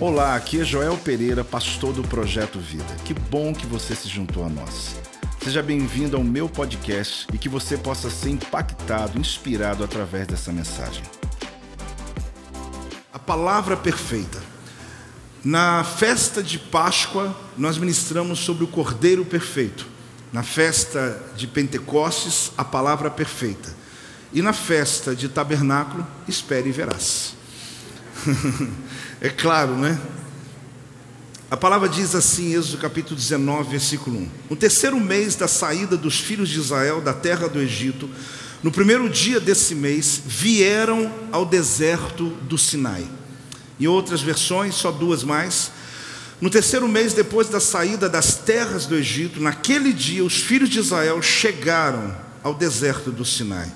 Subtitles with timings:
[0.00, 2.96] Olá, aqui é Joel Pereira, pastor do Projeto Vida.
[3.04, 4.96] Que bom que você se juntou a nós.
[5.42, 11.02] Seja bem-vindo ao meu podcast e que você possa ser impactado, inspirado através dessa mensagem.
[13.12, 14.40] A palavra perfeita.
[15.44, 19.86] Na festa de Páscoa, nós ministramos sobre o Cordeiro Perfeito.
[20.32, 23.72] Na festa de Pentecostes, a palavra perfeita.
[24.32, 27.34] E na festa de Tabernáculo, espere e verás.
[29.24, 29.96] é claro, né?
[31.48, 36.18] A palavra diz assim, Êxodo capítulo 19, versículo 1: No terceiro mês da saída dos
[36.18, 38.10] filhos de Israel da terra do Egito,
[38.64, 43.06] no primeiro dia desse mês, vieram ao deserto do Sinai.
[43.78, 45.70] Em outras versões, só duas mais.
[46.40, 50.80] No terceiro mês depois da saída das terras do Egito, naquele dia, os filhos de
[50.80, 53.70] Israel chegaram ao deserto do Sinai.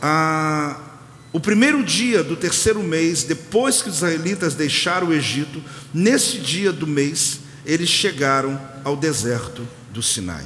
[0.00, 0.93] Ah,
[1.34, 5.60] o primeiro dia do terceiro mês, depois que os israelitas deixaram o Egito,
[5.92, 10.44] nesse dia do mês, eles chegaram ao deserto do Sinai.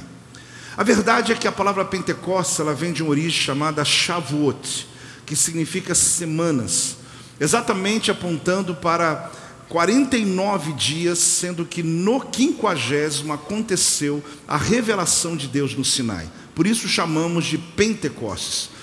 [0.75, 4.87] A verdade é que a palavra Pentecostes ela vem de uma origem chamada Shavuot,
[5.27, 6.97] que significa semanas,
[7.39, 9.29] exatamente apontando para
[9.67, 16.27] 49 dias, sendo que no quinquagésimo aconteceu a revelação de Deus no Sinai.
[16.55, 18.78] Por isso chamamos de Pentecostes.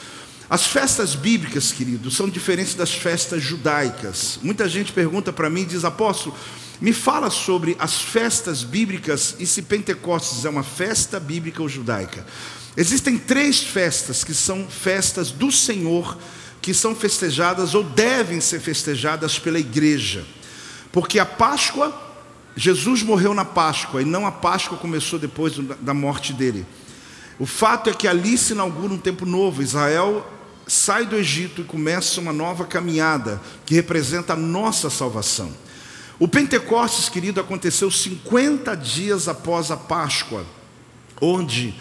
[0.48, 4.38] As festas bíblicas, queridos, são diferentes das festas judaicas.
[4.42, 6.36] Muita gente pergunta para mim diz: Apóstolo,
[6.80, 12.24] me fala sobre as festas bíblicas e se Pentecostes é uma festa bíblica ou judaica.
[12.76, 16.16] Existem três festas que são festas do Senhor,
[16.62, 20.24] que são festejadas ou devem ser festejadas pela igreja.
[20.92, 21.92] Porque a Páscoa,
[22.54, 26.64] Jesus morreu na Páscoa e não a Páscoa começou depois da morte dele.
[27.38, 29.62] O fato é que ali se inaugura um tempo novo.
[29.62, 30.24] Israel
[30.66, 35.52] sai do Egito e começa uma nova caminhada que representa a nossa salvação.
[36.18, 40.44] O Pentecostes, querido, aconteceu 50 dias após a Páscoa,
[41.20, 41.74] onde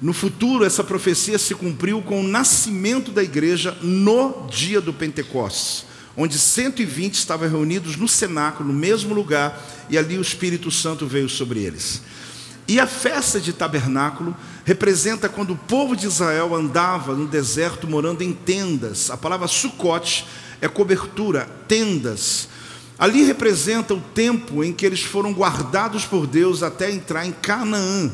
[0.00, 5.84] no futuro essa profecia se cumpriu com o nascimento da igreja no dia do Pentecostes,
[6.16, 11.28] onde 120 estavam reunidos no cenáculo, no mesmo lugar, e ali o Espírito Santo veio
[11.28, 12.00] sobre eles.
[12.70, 14.32] E a festa de tabernáculo
[14.64, 19.10] representa quando o povo de Israel andava no deserto morando em tendas.
[19.10, 20.24] A palavra sucote
[20.60, 22.48] é cobertura, tendas.
[22.96, 28.08] Ali representa o tempo em que eles foram guardados por Deus até entrar em Canaã.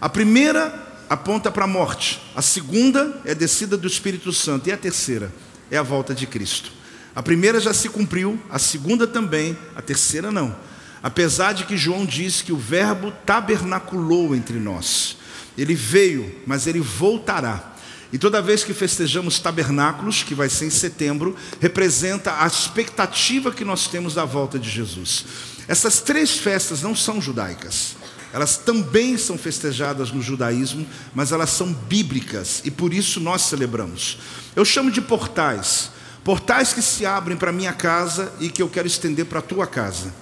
[0.00, 0.74] A primeira
[1.08, 5.32] aponta para a morte, a segunda é a descida do Espírito Santo, e a terceira
[5.70, 6.72] é a volta de Cristo.
[7.14, 10.56] A primeira já se cumpriu, a segunda também, a terceira não.
[11.02, 15.16] Apesar de que João diz que o Verbo tabernaculou entre nós.
[15.56, 17.74] Ele veio, mas ele voltará.
[18.12, 23.64] E toda vez que festejamos tabernáculos, que vai ser em setembro, representa a expectativa que
[23.64, 25.24] nós temos da volta de Jesus.
[25.68, 27.96] Essas três festas não são judaicas.
[28.32, 34.18] Elas também são festejadas no judaísmo, mas elas são bíblicas e por isso nós celebramos.
[34.54, 35.90] Eu chamo de portais.
[36.22, 39.66] Portais que se abrem para minha casa e que eu quero estender para a tua
[39.66, 40.12] casa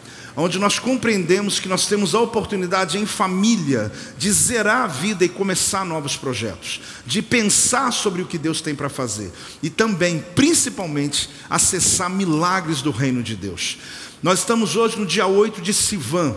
[0.41, 5.29] onde nós compreendemos que nós temos a oportunidade em família de zerar a vida e
[5.29, 11.29] começar novos projetos, de pensar sobre o que Deus tem para fazer e também, principalmente,
[11.51, 13.79] acessar milagres do reino de Deus.
[14.23, 16.37] Nós estamos hoje no dia 8 de Sivan.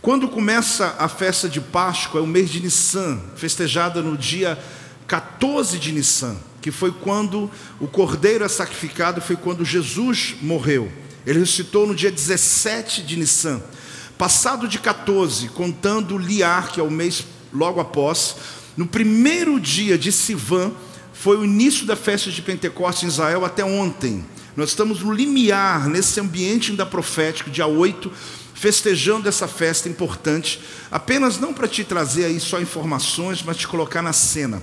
[0.00, 4.58] Quando começa a festa de Páscoa, é o mês de Nissan, festejada no dia
[5.06, 10.90] 14 de Nissan, que foi quando o cordeiro é sacrificado, foi quando Jesus morreu.
[11.28, 13.60] Ele ressuscitou no dia 17 de Nissan.
[14.16, 17.22] Passado de 14, contando Liar, que é o mês
[17.52, 18.36] logo após,
[18.78, 20.72] no primeiro dia de Sivan,
[21.12, 24.24] foi o início da festa de Pentecostes em Israel até ontem.
[24.56, 28.10] Nós estamos no limiar, nesse ambiente ainda profético, dia 8,
[28.54, 34.00] festejando essa festa importante, apenas não para te trazer aí só informações, mas te colocar
[34.00, 34.62] na cena.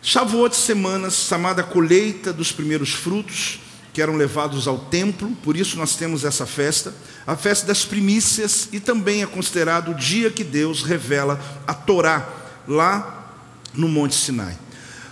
[0.00, 3.60] Shavuot semanas, chamada colheita dos primeiros frutos,
[3.96, 6.94] que eram levados ao templo, por isso nós temos essa festa,
[7.26, 12.28] a festa das primícias, e também é considerado o dia que Deus revela a Torá,
[12.68, 13.32] lá
[13.72, 14.58] no Monte Sinai.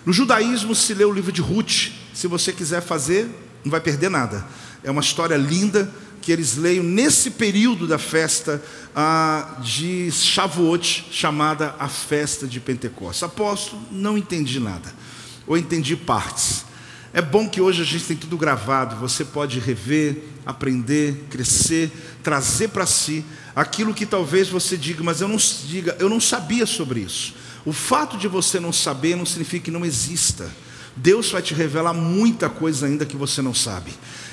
[0.04, 3.26] No judaísmo se lê o livro de Ruth, se você quiser fazer,
[3.64, 4.44] não vai perder nada.
[4.82, 8.62] É uma história linda que eles leiam nesse período da festa
[8.94, 13.22] ah, de Shavuot, chamada a festa de Pentecostes.
[13.22, 14.92] Apóstolo, não entendi nada,
[15.46, 16.66] ou entendi partes.
[17.16, 21.92] É bom que hoje a gente tem tudo gravado, você pode rever, aprender, crescer,
[22.24, 23.24] trazer para si
[23.54, 27.36] aquilo que talvez você diga, mas eu não diga, eu não sabia sobre isso.
[27.64, 30.50] O fato de você não saber não significa que não exista.
[30.96, 33.92] Deus vai te revelar muita coisa ainda que você não sabe.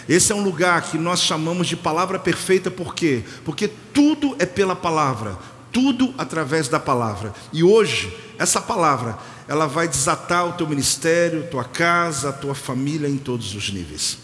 [0.09, 3.23] Esse é um lugar que nós chamamos de palavra perfeita, por quê?
[3.45, 5.37] Porque tudo é pela palavra,
[5.71, 7.31] tudo através da palavra.
[7.53, 9.19] E hoje, essa palavra,
[9.51, 14.17] ela vai desatar o teu ministério, tua casa, a tua família em todos os níveis.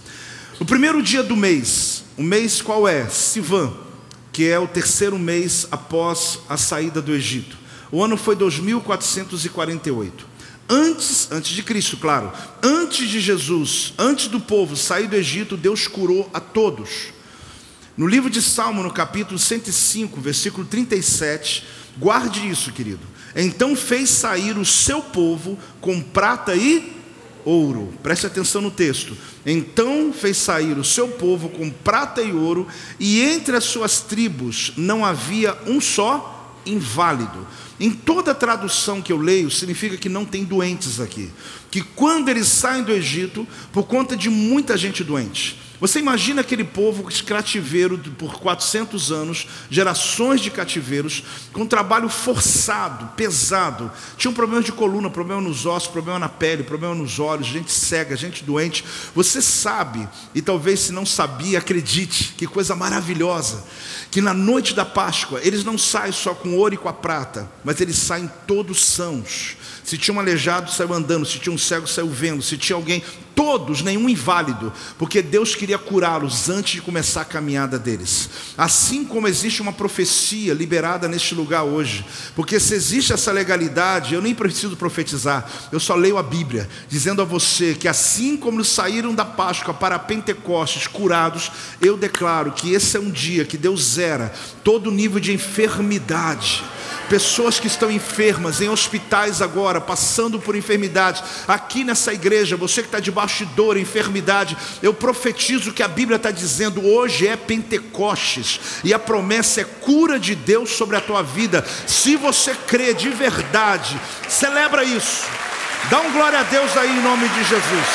[0.58, 3.10] No primeiro dia do mês, o mês qual é?
[3.10, 3.74] Sivan,
[4.32, 7.58] que é o terceiro mês após a saída do Egito.
[7.92, 10.26] O ano foi 2448.
[10.70, 12.32] Antes, antes de Cristo, claro,
[12.64, 17.10] antes de Jesus, antes do povo sair do Egito, Deus curou a todos.
[17.98, 21.66] No livro de Salmo, no capítulo 105, versículo 37,
[21.98, 23.17] guarde isso, querido.
[23.38, 26.98] Então fez sair o seu povo com prata e
[27.46, 27.94] ouro.
[28.02, 29.16] Preste atenção no texto.
[29.46, 32.68] Então fez sair o seu povo com prata e ouro,
[33.00, 37.48] e entre as suas tribos não havia um só inválido.
[37.80, 41.30] Em toda tradução que eu leio, significa que não tem doentes aqui.
[41.70, 46.64] Que quando eles saem do Egito, por conta de muita gente doente, você imagina aquele
[46.64, 53.92] povo cativeiro por 400 anos, gerações de cativeiros, com trabalho forçado, pesado.
[54.18, 57.72] Tinha um problema de coluna, problema nos ossos, problema na pele, problema nos olhos, gente
[57.72, 58.84] cega, gente doente.
[59.14, 63.64] Você sabe, e talvez se não sabia, acredite, que coisa maravilhosa,
[64.10, 67.50] que na noite da Páscoa eles não saem só com ouro e com a prata,
[67.64, 69.58] mas eles saem todos sãos.
[69.88, 71.26] Se tinha um aleijado, saiu andando.
[71.26, 72.44] Se tinha um cego, saiu vendo.
[72.44, 73.02] Se tinha alguém,
[73.38, 78.28] todos, nenhum inválido, porque Deus queria curá-los antes de começar a caminhada deles.
[78.58, 82.04] Assim como existe uma profecia liberada neste lugar hoje,
[82.36, 87.22] porque se existe essa legalidade, eu nem preciso profetizar, eu só leio a Bíblia, dizendo
[87.22, 92.98] a você que assim como saíram da Páscoa para Pentecostes curados, eu declaro que esse
[92.98, 96.64] é um dia que Deus zera todo nível de enfermidade
[97.08, 102.88] pessoas que estão enfermas em hospitais agora, passando por enfermidades, aqui nessa igreja, você que
[102.88, 108.60] está debaixo de dor, enfermidade, eu profetizo que a Bíblia está dizendo: hoje é Pentecostes,
[108.84, 111.66] e a promessa é cura de Deus sobre a tua vida.
[111.86, 115.26] Se você crê de verdade, celebra isso,
[115.90, 117.88] dá um glória a Deus aí em nome de Jesus.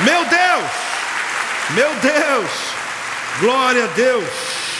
[0.00, 0.70] Meu Deus,
[1.70, 2.50] meu Deus,
[3.40, 4.73] glória a Deus.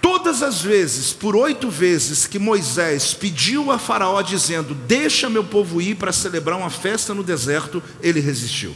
[0.00, 5.80] Todas as vezes, por oito vezes, que Moisés pediu a Faraó dizendo: Deixa meu povo
[5.80, 8.74] ir para celebrar uma festa no deserto, ele resistiu.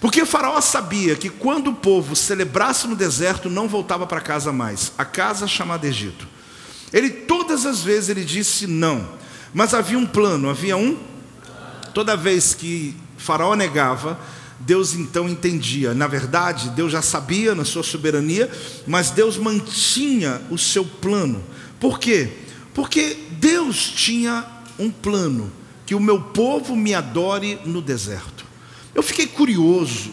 [0.00, 4.92] Porque Faraó sabia que quando o povo celebrasse no deserto, não voltava para casa mais,
[4.98, 6.26] a casa chamada Egito.
[6.92, 9.08] Ele todas as vezes ele disse não,
[9.54, 10.98] mas havia um plano, havia um.
[11.94, 14.18] Toda vez que Faraó negava,
[14.64, 15.92] Deus então entendia.
[15.94, 18.50] Na verdade, Deus já sabia na sua soberania,
[18.86, 21.42] mas Deus mantinha o seu plano.
[21.80, 22.28] Por quê?
[22.74, 24.46] Porque Deus tinha
[24.78, 25.52] um plano
[25.84, 28.44] que o meu povo me adore no deserto.
[28.94, 30.10] Eu fiquei curioso.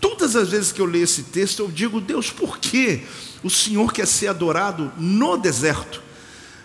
[0.00, 3.02] Todas as vezes que eu leio esse texto, eu digo: Deus, por que
[3.42, 6.02] o Senhor quer ser adorado no deserto?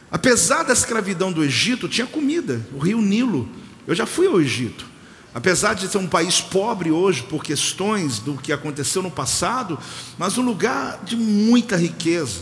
[0.10, 3.48] Apesar da escravidão do Egito, tinha comida, o rio Nilo.
[3.86, 4.86] Eu já fui ao Egito.
[5.38, 9.78] Apesar de ser um país pobre hoje por questões do que aconteceu no passado,
[10.18, 12.42] mas um lugar de muita riqueza.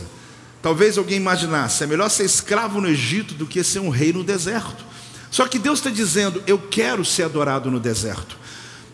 [0.62, 4.24] Talvez alguém imaginasse, é melhor ser escravo no Egito do que ser um rei no
[4.24, 4.82] deserto.
[5.30, 8.38] Só que Deus está dizendo, eu quero ser adorado no deserto.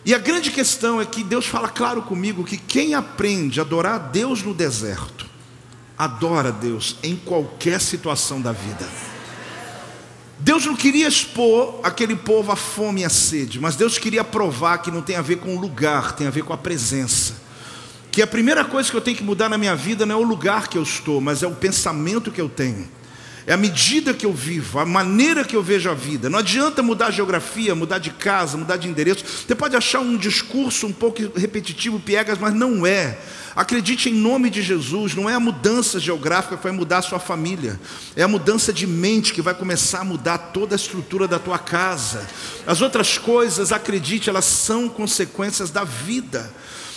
[0.05, 3.95] E a grande questão é que Deus fala claro comigo que quem aprende a adorar
[3.95, 5.25] a Deus no deserto,
[5.97, 9.12] adora a Deus em qualquer situação da vida.
[10.43, 14.79] Deus não queria expor aquele povo à fome e à sede, mas Deus queria provar
[14.79, 17.35] que não tem a ver com o lugar, tem a ver com a presença.
[18.11, 20.27] Que a primeira coisa que eu tenho que mudar na minha vida não é o
[20.27, 22.89] lugar que eu estou, mas é o pensamento que eu tenho.
[23.45, 26.29] É a medida que eu vivo, a maneira que eu vejo a vida.
[26.29, 29.25] Não adianta mudar a geografia, mudar de casa, mudar de endereço.
[29.45, 33.19] Você pode achar um discurso um pouco repetitivo, piegas, mas não é.
[33.55, 37.19] Acredite em nome de Jesus, não é a mudança geográfica que vai mudar a sua
[37.19, 37.79] família,
[38.15, 41.59] é a mudança de mente que vai começar a mudar toda a estrutura da tua
[41.59, 42.27] casa.
[42.65, 46.51] As outras coisas, acredite, elas são consequências da vida.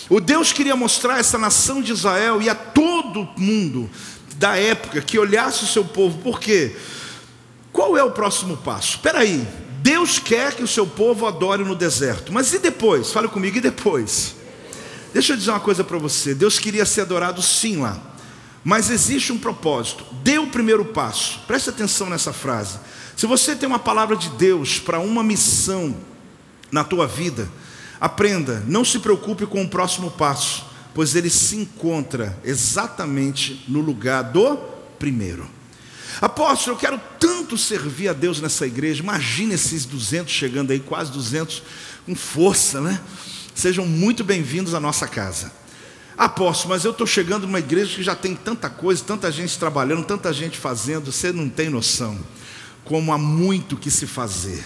[0.09, 3.91] O Deus queria mostrar a essa nação de Israel e a todo mundo
[4.39, 6.77] da época que olhasse o seu povo, por quê?
[7.73, 8.97] Qual é o próximo passo?
[8.97, 9.47] Espera aí,
[9.83, 13.13] Deus quer que o seu povo adore no deserto, mas e depois?
[13.13, 14.35] Fale comigo, e depois?
[15.13, 17.99] Deixa eu dizer uma coisa para você: Deus queria ser adorado sim lá,
[18.65, 20.05] mas existe um propósito.
[20.23, 22.79] Dê o primeiro passo, preste atenção nessa frase.
[23.17, 25.97] Se você tem uma palavra de Deus para uma missão
[26.71, 27.49] na tua vida,
[27.99, 30.66] aprenda, não se preocupe com o próximo passo,
[30.97, 34.57] pois ele se encontra exatamente no lugar do
[34.99, 35.47] primeiro.
[36.23, 39.03] Apóstolo, eu quero tanto servir a Deus nessa igreja.
[39.03, 41.63] Imagine esses 200 chegando aí, quase 200,
[42.07, 42.99] com força, né?
[43.55, 45.53] Sejam muito bem-vindos à nossa casa.
[46.17, 50.03] Apóstolo, mas eu estou chegando numa igreja que já tem tanta coisa, tanta gente trabalhando,
[50.03, 52.19] tanta gente fazendo, você não tem noção
[52.87, 54.65] como há muito que se fazer.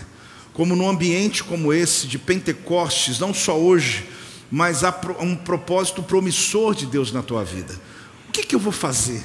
[0.55, 4.07] Como num ambiente como esse de Pentecostes, não só hoje,
[4.51, 7.79] mas há um propósito promissor de Deus na tua vida.
[8.29, 9.25] O que, que eu vou fazer?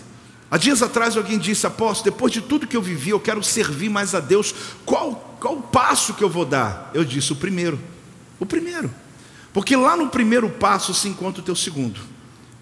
[0.49, 3.89] Há dias atrás alguém disse, apóstolo, depois de tudo que eu vivi, eu quero servir
[3.89, 4.53] mais a Deus.
[4.85, 6.91] Qual, qual o passo que eu vou dar?
[6.93, 7.79] Eu disse, o primeiro.
[8.39, 8.93] O primeiro.
[9.51, 11.99] Porque lá no primeiro passo se encontra o teu segundo,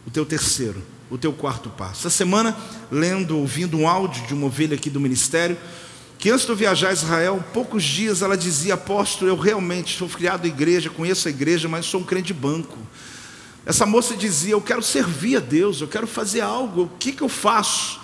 [0.05, 2.01] o teu terceiro, o teu quarto passo.
[2.01, 2.55] Essa semana,
[2.91, 5.57] lendo, ouvindo um áudio de uma ovelha aqui do ministério,
[6.23, 10.07] que antes de eu viajar a Israel, poucos dias ela dizia, apóstolo, eu realmente sou
[10.07, 12.77] criado em igreja, conheço a igreja, mas sou um crente de banco.
[13.65, 17.21] Essa moça dizia, eu quero servir a Deus, eu quero fazer algo, o que, que
[17.21, 17.99] eu faço?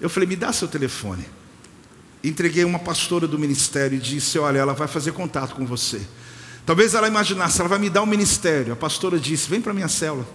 [0.00, 1.26] Eu falei, me dá seu telefone.
[2.22, 6.00] Entreguei uma pastora do ministério e disse, olha, ela vai fazer contato com você.
[6.64, 8.72] Talvez ela imaginasse, ela vai me dar um ministério.
[8.72, 10.28] A pastora disse, vem para minha célula.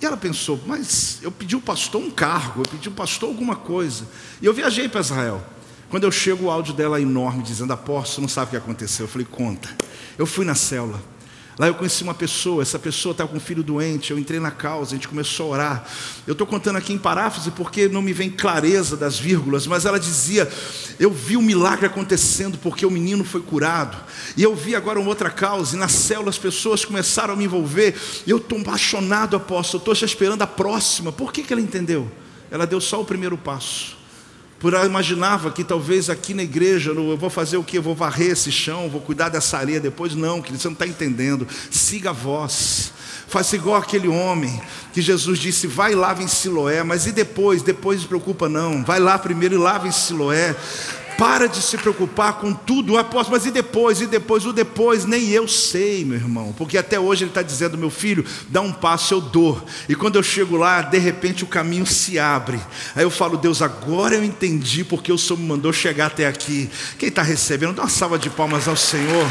[0.00, 3.54] E ela pensou, mas eu pedi ao pastor um cargo, eu pedi ao pastor alguma
[3.54, 4.08] coisa.
[4.40, 5.40] E eu viajei para Israel.
[5.92, 9.04] Quando eu chego, o áudio dela é enorme, dizendo: Apóstolo, não sabe o que aconteceu.
[9.04, 9.68] Eu falei: Conta.
[10.16, 10.98] Eu fui na célula.
[11.58, 14.50] Lá eu conheci uma pessoa, essa pessoa estava com um filho doente, eu entrei na
[14.50, 15.84] causa, a gente começou a orar.
[16.26, 20.00] Eu estou contando aqui em paráfrase porque não me vem clareza das vírgulas, mas ela
[20.00, 20.50] dizia:
[20.98, 23.98] Eu vi um milagre acontecendo porque o menino foi curado.
[24.34, 27.44] E eu vi agora uma outra causa, e na célula as pessoas começaram a me
[27.44, 27.94] envolver.
[28.26, 31.12] E eu estou apaixonado, apóstolo, estou já esperando a próxima.
[31.12, 32.10] Por que, que ela entendeu?
[32.50, 34.00] Ela deu só o primeiro passo.
[34.62, 37.76] Por imaginava que talvez aqui na igreja eu vou fazer o que?
[37.76, 40.14] Eu vou varrer esse chão, vou cuidar dessa areia depois.
[40.14, 41.48] Não, querido, você não está entendendo.
[41.68, 42.92] Siga a voz.
[43.26, 47.60] Faça igual aquele homem que Jesus disse: vai lava em Siloé, mas e depois?
[47.60, 48.84] Depois se preocupa, não.
[48.84, 50.54] Vai lá primeiro e lava em Siloé.
[51.22, 54.00] Para de se preocupar com tudo, apóstolo, mas e depois?
[54.00, 54.44] E depois?
[54.44, 58.24] O depois nem eu sei, meu irmão, porque até hoje ele está dizendo: meu filho,
[58.48, 59.64] dá um passo, eu dou.
[59.88, 62.58] E quando eu chego lá, de repente o caminho se abre.
[62.96, 66.68] Aí eu falo: Deus, agora eu entendi porque o Senhor me mandou chegar até aqui.
[66.98, 69.30] Quem está recebendo, dá uma salva de palmas ao Senhor.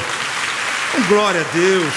[0.94, 1.94] Com glória a Deus.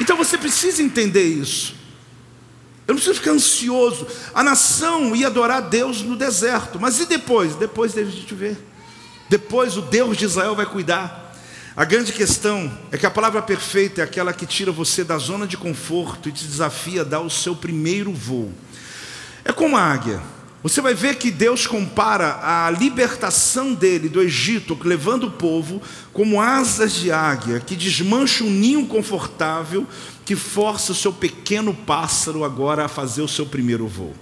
[0.00, 1.79] Então você precisa entender isso.
[2.90, 4.04] Eu não preciso ficar ansioso.
[4.34, 7.54] A nação ia adorar Deus no deserto, mas e depois?
[7.54, 8.58] Depois a gente ver.
[9.28, 11.32] Depois o Deus de Israel vai cuidar.
[11.76, 15.46] A grande questão é que a palavra perfeita é aquela que tira você da zona
[15.46, 18.52] de conforto e te desafia a dar o seu primeiro voo.
[19.44, 20.20] É como a águia.
[20.62, 25.80] Você vai ver que Deus compara a libertação dele do Egito, levando o povo,
[26.12, 29.86] como asas de águia, que desmancha um ninho confortável,
[30.24, 34.14] que força o seu pequeno pássaro agora a fazer o seu primeiro voo.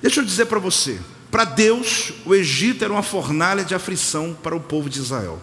[0.00, 1.00] Deixa eu dizer para você:
[1.32, 5.42] para Deus, o Egito era uma fornalha de aflição para o povo de Israel.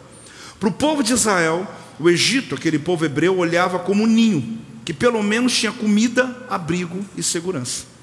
[0.57, 1.67] Para o povo de Israel,
[1.99, 7.03] o Egito, aquele povo hebreu, olhava como um ninho, que pelo menos tinha comida, abrigo
[7.17, 7.98] e segurança.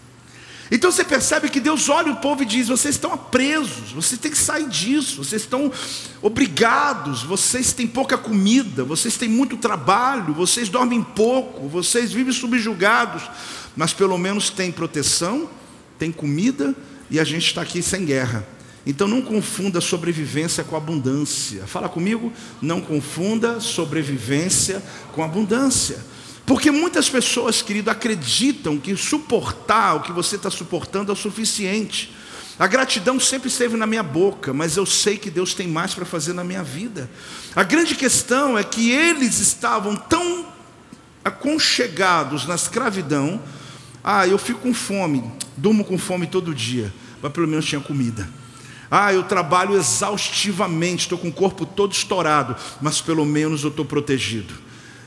[0.70, 4.30] Então você percebe que Deus olha o povo e diz: vocês estão presos, vocês têm
[4.30, 5.70] que sair disso, vocês estão
[6.20, 13.22] obrigados, vocês têm pouca comida, vocês têm muito trabalho, vocês dormem pouco, vocês vivem subjugados,
[13.76, 15.48] mas pelo menos tem proteção,
[15.98, 16.74] tem comida
[17.10, 18.46] e a gente está aqui sem guerra.
[18.84, 21.66] Então não confunda sobrevivência com abundância.
[21.66, 22.32] Fala comigo,
[22.62, 24.82] não confunda sobrevivência
[25.12, 25.98] com abundância.
[26.46, 32.14] Porque muitas pessoas, querido, acreditam que suportar o que você está suportando é o suficiente.
[32.56, 36.06] A gratidão sempre esteve na minha boca, mas eu sei que Deus tem mais para
[36.06, 37.10] fazer na minha vida.
[37.54, 40.46] A grande questão é que eles estavam tão
[41.24, 43.42] aconchegados na escravidão.
[44.02, 45.24] Ah, eu fico com fome,
[45.56, 48.26] durmo com fome todo dia, mas pelo menos tinha comida.
[48.88, 53.84] Ah, eu trabalho exaustivamente, estou com o corpo todo estourado, mas pelo menos eu estou
[53.84, 54.65] protegido.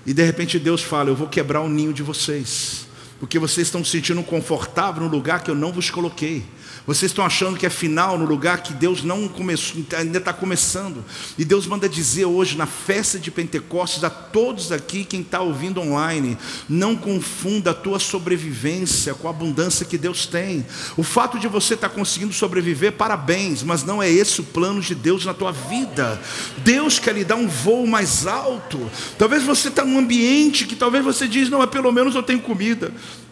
[0.09, 2.87] E de repente Deus fala: Eu vou quebrar o ninho de vocês,
[3.19, 6.43] porque vocês estão se sentindo confortável no lugar que eu não vos coloquei.
[6.85, 11.03] Vocês estão achando que é final no lugar que Deus não começou, ainda está começando.
[11.37, 15.81] E Deus manda dizer hoje, na festa de Pentecostes, a todos aqui, quem está ouvindo
[15.81, 20.65] online, não confunda a tua sobrevivência com a abundância que Deus tem.
[20.97, 24.81] O fato de você estar tá conseguindo sobreviver, parabéns, mas não é esse o plano
[24.81, 26.19] de Deus na tua vida.
[26.57, 28.89] Deus quer lhe dar um voo mais alto.
[29.17, 32.39] Talvez você está num ambiente que talvez você diz, não, é pelo menos eu tenho
[32.39, 32.91] comida.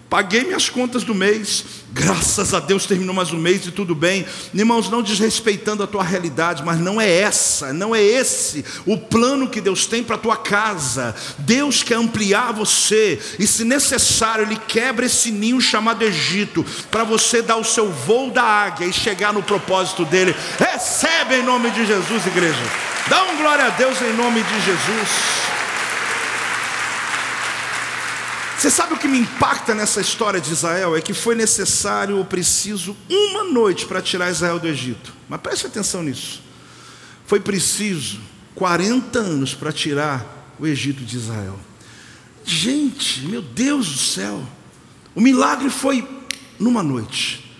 [0.09, 4.25] Paguei minhas contas do mês, graças a Deus terminou mais um mês e tudo bem.
[4.53, 9.49] Irmãos, não desrespeitando a tua realidade, mas não é essa, não é esse o plano
[9.49, 11.13] que Deus tem para a tua casa.
[11.39, 17.41] Deus quer ampliar você, e se necessário, Ele quebra esse ninho chamado Egito, para você
[17.41, 20.33] dar o seu voo da águia e chegar no propósito dele.
[20.57, 22.63] Recebe em nome de Jesus, igreja.
[23.09, 25.66] Dá um glória a Deus em nome de Jesus.
[28.57, 30.95] Você sabe o que me impacta nessa história de Israel?
[30.95, 35.13] É que foi necessário ou preciso uma noite para tirar Israel do Egito.
[35.29, 36.41] Mas preste atenção nisso.
[37.27, 38.19] Foi preciso
[38.55, 41.59] 40 anos para tirar o Egito de Israel.
[42.43, 44.43] Gente, meu Deus do céu.
[45.13, 46.07] O milagre foi
[46.57, 47.55] numa noite.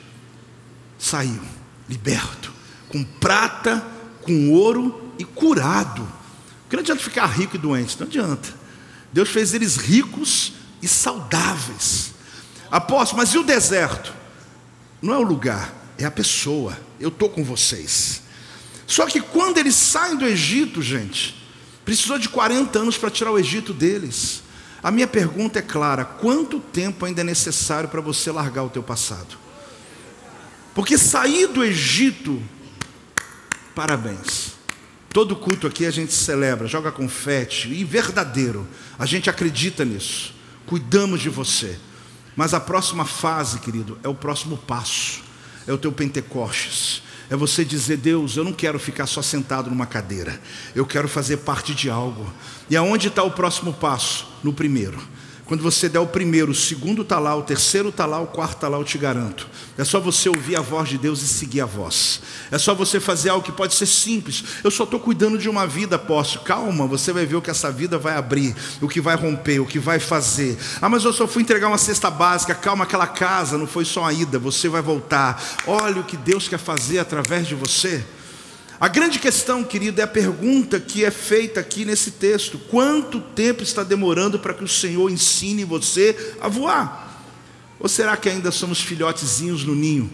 [0.97, 1.41] Saiu,
[1.87, 2.51] liberto,
[2.89, 3.85] com prata,
[4.23, 6.11] com ouro e curado.
[6.63, 8.51] Porque não adianta ficar rico e doente, não adianta.
[9.13, 12.13] Deus fez eles ricos e saudáveis.
[12.69, 14.13] Apóstolo, mas e o deserto?
[15.01, 16.77] Não é o lugar, é a pessoa.
[16.99, 18.21] Eu estou com vocês.
[18.85, 21.35] Só que quando eles saem do Egito, gente,
[21.85, 24.43] precisou de 40 anos para tirar o Egito deles.
[24.81, 28.83] A minha pergunta é clara: quanto tempo ainda é necessário para você largar o teu
[28.83, 29.37] passado?
[30.73, 32.41] Porque sair do Egito,
[33.73, 34.55] parabéns.
[35.09, 38.67] Todo culto aqui a gente celebra, joga confete, e verdadeiro,
[38.99, 40.36] a gente acredita nisso
[40.67, 41.79] cuidamos de você.
[42.35, 45.23] Mas a próxima fase, querido, é o próximo passo,
[45.65, 47.01] é o teu Pentecostes.
[47.29, 50.39] É você dizer, Deus, eu não quero ficar só sentado numa cadeira,
[50.75, 52.31] eu quero fazer parte de algo.
[52.69, 54.27] E aonde está o próximo passo?
[54.43, 55.01] No primeiro.
[55.47, 58.55] Quando você der o primeiro, o segundo está lá, o terceiro está lá, o quarto
[58.55, 59.47] está lá, eu te garanto.
[59.77, 62.19] É só você ouvir a voz de Deus e seguir a voz.
[62.51, 64.43] É só você fazer algo que pode ser simples.
[64.61, 66.43] Eu só estou cuidando de uma vida, apóstolo.
[66.43, 69.65] Calma, você vai ver o que essa vida vai abrir, o que vai romper, o
[69.65, 70.57] que vai fazer.
[70.81, 72.53] Ah, mas eu só fui entregar uma cesta básica.
[72.53, 75.41] Calma, aquela casa não foi só a ida, você vai voltar.
[75.65, 78.03] Olha o que Deus quer fazer através de você.
[78.79, 83.63] A grande questão, querido, é a pergunta que é feita aqui nesse texto: quanto tempo
[83.63, 87.23] está demorando para que o Senhor ensine você a voar?
[87.79, 90.11] Ou será que ainda somos filhotezinhos no ninho,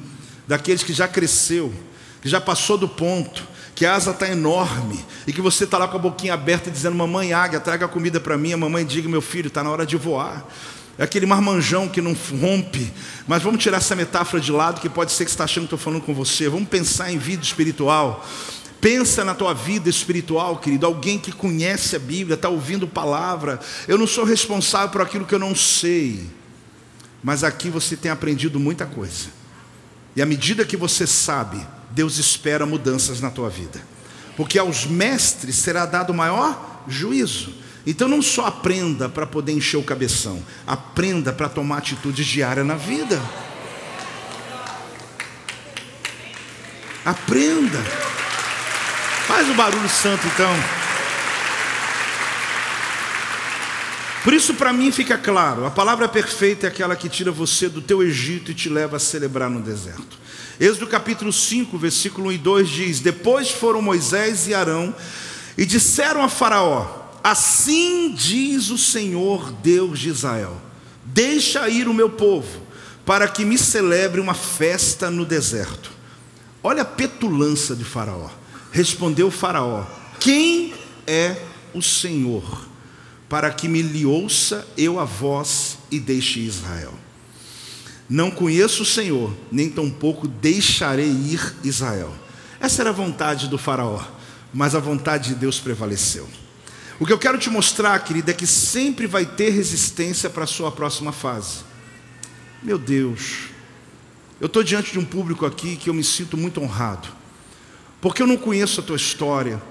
[0.47, 1.73] daqueles que já cresceu,
[2.21, 5.87] que já passou do ponto, que a asa está enorme e que você está lá
[5.87, 8.53] com a boquinha aberta dizendo: Mamãe águia, traga comida para mim.
[8.53, 10.47] A mamãe diga: Meu filho, está na hora de voar.
[10.97, 12.91] É aquele marmanjão que não rompe.
[13.27, 15.75] Mas vamos tirar essa metáfora de lado, que pode ser que você está achando que
[15.75, 16.47] estou falando com você.
[16.47, 18.25] Vamos pensar em vida espiritual.
[18.79, 20.85] Pensa na tua vida espiritual, querido.
[20.85, 23.59] Alguém que conhece a Bíblia, está ouvindo palavra.
[23.87, 26.29] Eu não sou responsável por aquilo que eu não sei.
[27.23, 29.27] Mas aqui você tem aprendido muita coisa.
[30.15, 33.81] E à medida que você sabe, Deus espera mudanças na tua vida.
[34.35, 37.62] Porque aos mestres será dado maior juízo.
[37.85, 42.75] Então não só aprenda para poder encher o cabeção, aprenda para tomar atitude diária na
[42.75, 43.21] vida.
[47.03, 47.79] Aprenda.
[49.27, 50.83] Faz o barulho santo então.
[54.23, 57.81] Por isso, para mim, fica claro: a palavra perfeita é aquela que tira você do
[57.81, 60.17] teu Egito e te leva a celebrar no deserto.
[60.57, 64.95] Êxodo capítulo 5, versículo 1 e 2 diz: Depois foram Moisés e Arão
[65.57, 70.61] e disseram a Faraó: Assim diz o Senhor Deus de Israel:
[71.05, 72.61] Deixa ir o meu povo,
[73.05, 75.91] para que me celebre uma festa no deserto.
[76.61, 78.29] Olha a petulância de Faraó.
[78.71, 79.85] Respondeu Faraó:
[80.19, 80.73] Quem
[81.07, 81.37] é
[81.73, 82.67] o Senhor,
[83.29, 86.93] para que me lhe ouça eu a voz e deixe Israel?
[88.09, 92.13] Não conheço o Senhor, nem tampouco deixarei ir Israel.
[92.59, 94.01] Essa era a vontade do Faraó,
[94.53, 96.27] mas a vontade de Deus prevaleceu.
[96.99, 100.47] O que eu quero te mostrar, querida, é que sempre vai ter resistência para a
[100.47, 101.59] sua próxima fase.
[102.61, 103.49] Meu Deus,
[104.39, 107.07] eu estou diante de um público aqui que eu me sinto muito honrado,
[107.99, 109.61] porque eu não conheço a tua história,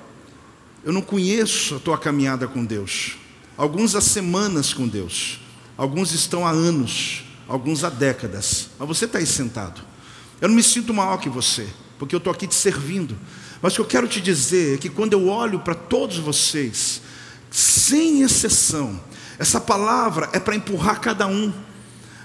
[0.85, 3.17] eu não conheço a tua caminhada com Deus.
[3.57, 5.41] Alguns há semanas com Deus,
[5.77, 9.81] alguns estão há anos, alguns há décadas, mas você está aí sentado.
[10.41, 13.17] Eu não me sinto maior que você, porque eu estou aqui te servindo.
[13.63, 17.01] Mas o que eu quero te dizer é que quando eu olho para todos vocês,
[17.53, 18.99] sem exceção.
[19.39, 21.53] Essa palavra é para empurrar cada um.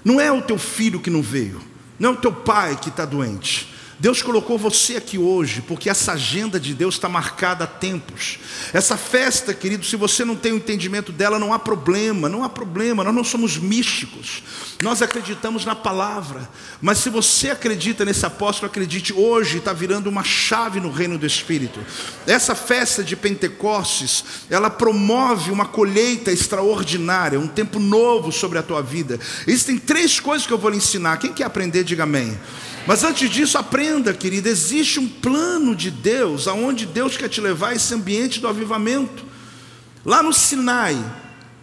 [0.03, 1.61] Não é o teu filho que não veio,
[1.99, 6.11] não é o teu pai que está doente, Deus colocou você aqui hoje, porque essa
[6.11, 8.37] agenda de Deus está marcada há tempos.
[8.71, 12.49] Essa festa, querido, se você não tem o entendimento dela, não há problema, não há
[12.49, 14.43] problema, nós não somos místicos,
[14.83, 16.47] nós acreditamos na palavra.
[16.79, 21.25] Mas se você acredita nesse apóstolo, acredite, hoje está virando uma chave no reino do
[21.25, 21.79] Espírito.
[22.27, 28.83] Essa festa de Pentecostes, ela promove uma colheita extraordinária, um tempo novo sobre a tua
[28.83, 29.19] vida.
[29.47, 31.17] Existem três coisas que eu vou lhe ensinar.
[31.17, 32.37] Quem quer aprender, diga amém.
[32.87, 37.71] Mas antes disso, aprenda, querida, existe um plano de Deus, aonde Deus quer te levar
[37.71, 39.25] a esse ambiente do avivamento.
[40.05, 40.97] Lá no Sinai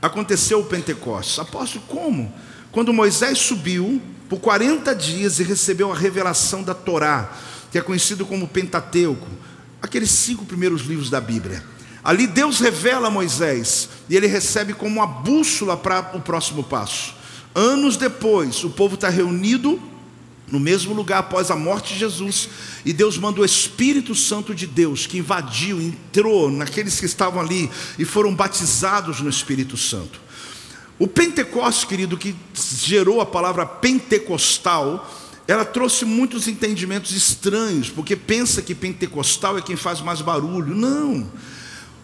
[0.03, 1.39] aconteceu o Pentecostes.
[1.39, 2.31] Apóstolo, como?
[2.71, 7.33] Quando Moisés subiu por 40 dias e recebeu a revelação da Torá,
[7.73, 9.27] que é conhecido como Pentateuco,
[9.81, 11.65] aqueles cinco primeiros livros da Bíblia.
[12.05, 17.15] Ali Deus revela a Moisés e ele recebe como uma bússola para o próximo passo.
[17.55, 19.81] Anos depois, o povo está reunido
[20.55, 22.49] no mesmo lugar após a morte de Jesus,
[22.85, 27.69] e Deus manda o Espírito Santo de Deus, que invadiu, entrou naqueles que estavam ali
[27.99, 30.21] e foram batizados no Espírito Santo.
[30.97, 35.12] O Pentecostes, querido, que gerou a palavra pentecostal,
[35.49, 40.73] ela trouxe muitos entendimentos estranhos, porque pensa que pentecostal é quem faz mais barulho.
[40.73, 41.29] Não.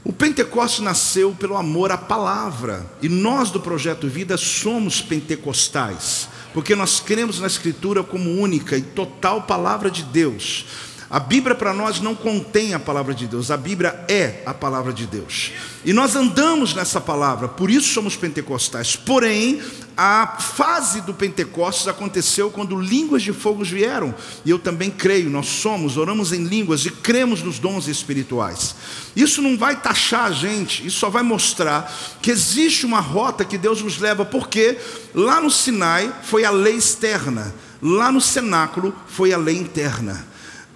[0.03, 6.75] O Pentecostes nasceu pelo amor à palavra, e nós do projeto Vida somos pentecostais porque
[6.75, 10.67] nós cremos na Escritura como única e total palavra de Deus.
[11.11, 14.93] A Bíblia para nós não contém a palavra de Deus, a Bíblia é a palavra
[14.93, 15.51] de Deus.
[15.85, 18.95] E nós andamos nessa palavra, por isso somos pentecostais.
[18.95, 19.61] Porém,
[19.97, 24.15] a fase do Pentecostes aconteceu quando línguas de fogo vieram.
[24.45, 28.77] E eu também creio, nós somos, oramos em línguas e cremos nos dons espirituais.
[29.17, 31.93] Isso não vai taxar a gente, isso só vai mostrar
[32.23, 34.79] que existe uma rota que Deus nos leva, porque
[35.13, 40.30] lá no Sinai foi a lei externa, lá no cenáculo foi a lei interna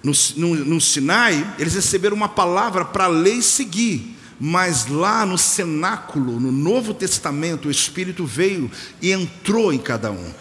[0.05, 5.37] no, no, no Sinai, eles receberam uma palavra para a lei seguir, mas lá no
[5.37, 8.69] cenáculo, no Novo Testamento, o Espírito veio
[9.01, 10.31] e entrou em cada um.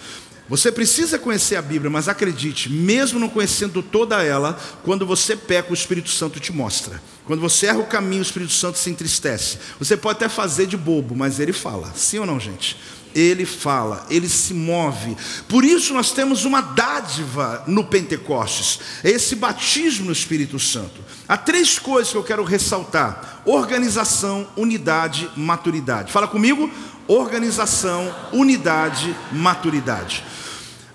[0.47, 5.71] Você precisa conhecer a Bíblia, mas acredite, mesmo não conhecendo toda ela, quando você peca,
[5.71, 7.01] o Espírito Santo te mostra.
[7.25, 9.59] Quando você erra o caminho, o Espírito Santo se entristece.
[9.79, 11.91] Você pode até fazer de bobo, mas ele fala.
[11.97, 12.77] Sim ou não, gente?
[13.15, 15.17] Ele fala, ele se move.
[15.49, 21.01] Por isso nós temos uma dádiva no Pentecostes, é esse batismo no Espírito Santo.
[21.29, 26.13] Há três coisas que eu quero ressaltar: organização, unidade, maturidade.
[26.13, 26.71] Fala comigo:
[27.07, 30.25] organização, unidade, maturidade.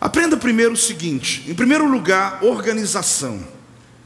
[0.02, 3.40] Aprenda primeiro o seguinte: em primeiro lugar, organização.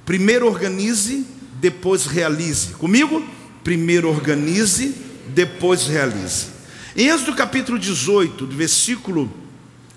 [0.05, 2.73] Primeiro organize, depois realize.
[2.73, 3.25] Comigo?
[3.63, 4.93] Primeiro organize,
[5.29, 6.52] depois realize.
[6.95, 9.33] Em Êxodo capítulo 18, do versículo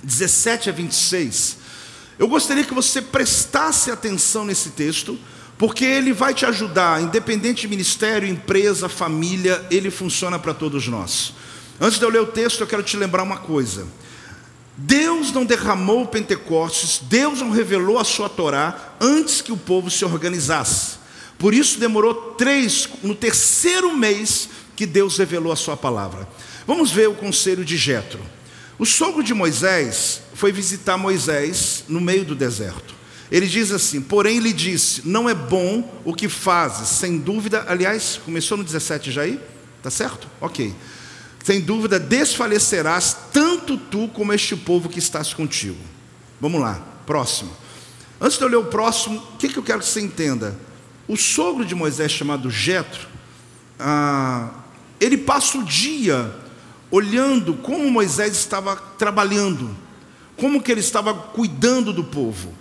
[0.02, 1.58] 17 a 26,
[2.18, 5.18] eu gostaria que você prestasse atenção nesse texto,
[5.58, 11.34] porque ele vai te ajudar, independente de ministério, empresa, família, ele funciona para todos nós.
[11.78, 13.86] Antes de eu ler o texto, eu quero te lembrar uma coisa.
[14.74, 19.90] Deus não derramou o Pentecostes, Deus não revelou a sua Torá antes que o povo
[19.90, 20.96] se organizasse.
[21.38, 26.26] Por isso demorou três, no terceiro mês que Deus revelou a sua palavra.
[26.66, 28.20] Vamos ver o conselho de Jetro.
[28.78, 32.94] O sogro de Moisés foi visitar Moisés no meio do deserto.
[33.30, 37.64] Ele diz assim: Porém, lhe disse: Não é bom o que fazes, sem dúvida.
[37.68, 39.40] Aliás, começou no 17 já aí?
[39.82, 40.28] Tá certo?
[40.40, 40.74] Ok.
[41.44, 45.78] Sem dúvida, desfalecerás tanto tu como este povo que estás contigo.
[46.40, 47.50] Vamos lá, próximo.
[48.20, 50.58] Antes de eu ler o próximo, o que, que eu quero que você entenda?
[51.06, 53.06] O sogro de Moisés, chamado Jetro,
[53.78, 54.50] ah,
[54.98, 56.34] ele passa o dia
[56.90, 59.74] olhando como Moisés estava trabalhando,
[60.36, 62.52] como que ele estava cuidando do povo.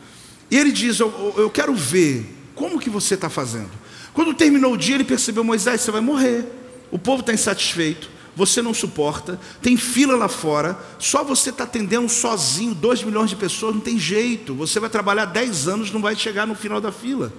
[0.50, 3.72] E ele diz: Eu, eu quero ver como que você está fazendo.
[4.14, 6.46] Quando terminou o dia, ele percebeu: Moisés, você vai morrer.
[6.92, 12.08] O povo está insatisfeito, você não suporta, tem fila lá fora, só você está atendendo
[12.08, 14.54] sozinho, dois milhões de pessoas, não tem jeito.
[14.56, 17.34] Você vai trabalhar dez anos, não vai chegar no final da fila.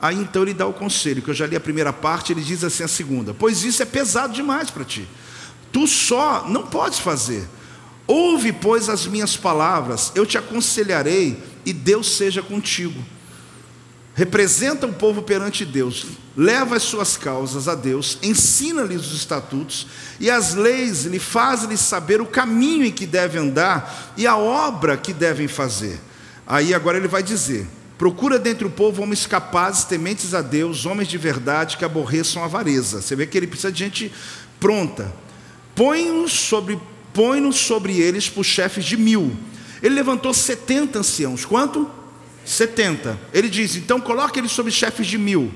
[0.00, 2.62] Aí então ele dá o conselho, que eu já li a primeira parte, ele diz
[2.64, 5.08] assim a segunda: Pois isso é pesado demais para ti.
[5.74, 7.48] Tu só não podes fazer.
[8.06, 13.02] Ouve, pois, as minhas palavras, eu te aconselharei, e Deus seja contigo.
[14.14, 16.06] Representa o povo perante Deus,
[16.36, 19.88] leva as suas causas a Deus, ensina-lhes os estatutos
[20.20, 24.96] e as leis, lhe faz-lhes saber o caminho em que devem andar e a obra
[24.96, 26.00] que devem fazer.
[26.46, 27.66] Aí agora ele vai dizer:
[27.98, 32.44] Procura dentre o povo homens capazes, tementes a Deus, homens de verdade que aborreçam a
[32.44, 33.02] avareza.
[33.02, 34.12] Você vê que ele precisa de gente
[34.60, 35.12] pronta,
[35.74, 36.78] põe-nos sobre,
[37.12, 39.36] põe sobre eles por chefes de mil.
[39.82, 41.44] Ele levantou 70 anciãos.
[41.44, 41.90] Quanto?
[42.44, 43.18] 70.
[43.32, 45.52] Ele diz: então coloque eles sobre chefes de mil.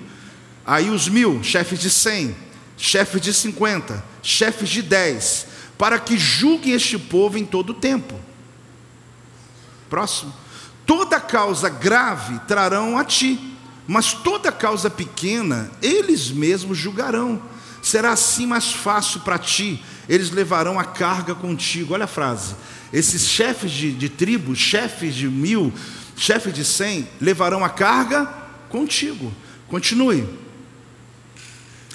[0.67, 2.37] Aí os mil, chefes de cem,
[2.77, 5.47] chefes de cinquenta, chefes de dez,
[5.79, 8.15] para que julguem este povo em todo o tempo.
[9.89, 10.35] Próximo.
[10.85, 17.41] Toda causa grave trarão a ti, mas toda causa pequena eles mesmos julgarão.
[17.83, 21.95] Será assim mais fácil para ti, eles levarão a carga contigo.
[21.95, 22.55] Olha a frase.
[22.93, 25.73] Esses chefes de, de tribo, chefes de mil,
[26.17, 28.27] chefes de cem, levarão a carga
[28.69, 29.33] contigo.
[29.69, 30.27] Continue.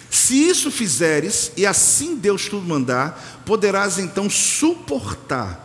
[0.10, 5.60] Se isso fizeres, e assim Deus tudo mandar, poderás então suportar,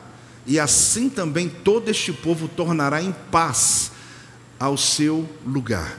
[0.46, 3.92] e assim também todo este povo tornará em paz
[4.59, 5.98] ao seu lugar.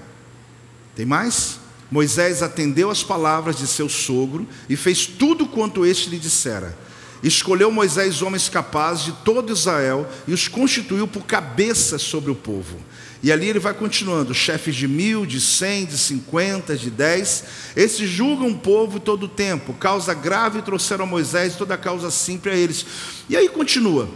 [0.95, 1.59] Tem mais?
[1.91, 6.77] Moisés atendeu às palavras de seu sogro e fez tudo quanto este lhe dissera.
[7.21, 12.77] Escolheu Moisés homens capazes de todo Israel e os constituiu por cabeça sobre o povo.
[13.21, 17.43] E ali ele vai continuando: chefes de mil, de cem, de cinquenta, de dez.
[17.75, 19.73] Esses julgam o povo todo o tempo.
[19.73, 22.85] Causa grave trouxeram a Moisés, toda causa simples a eles.
[23.27, 24.09] E aí continua.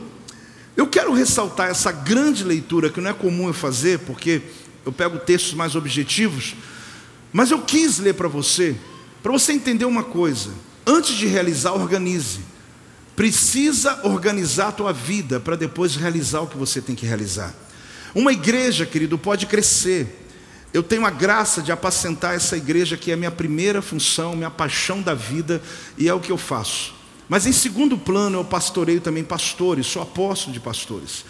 [0.75, 4.41] Eu quero ressaltar essa grande leitura que não é comum eu fazer, porque
[4.85, 6.55] eu pego textos mais objetivos,
[7.33, 8.75] mas eu quis ler para você,
[9.21, 10.51] para você entender uma coisa.
[10.85, 12.41] Antes de realizar, organize.
[13.15, 17.53] Precisa organizar a tua vida para depois realizar o que você tem que realizar.
[18.13, 20.27] Uma igreja, querido, pode crescer.
[20.71, 24.49] Eu tenho a graça de apacentar essa igreja, que é a minha primeira função, minha
[24.51, 25.61] paixão da vida,
[25.97, 26.93] e é o que eu faço.
[27.29, 31.25] Mas em segundo plano, eu pastoreio também pastores, sou apóstolo de pastores.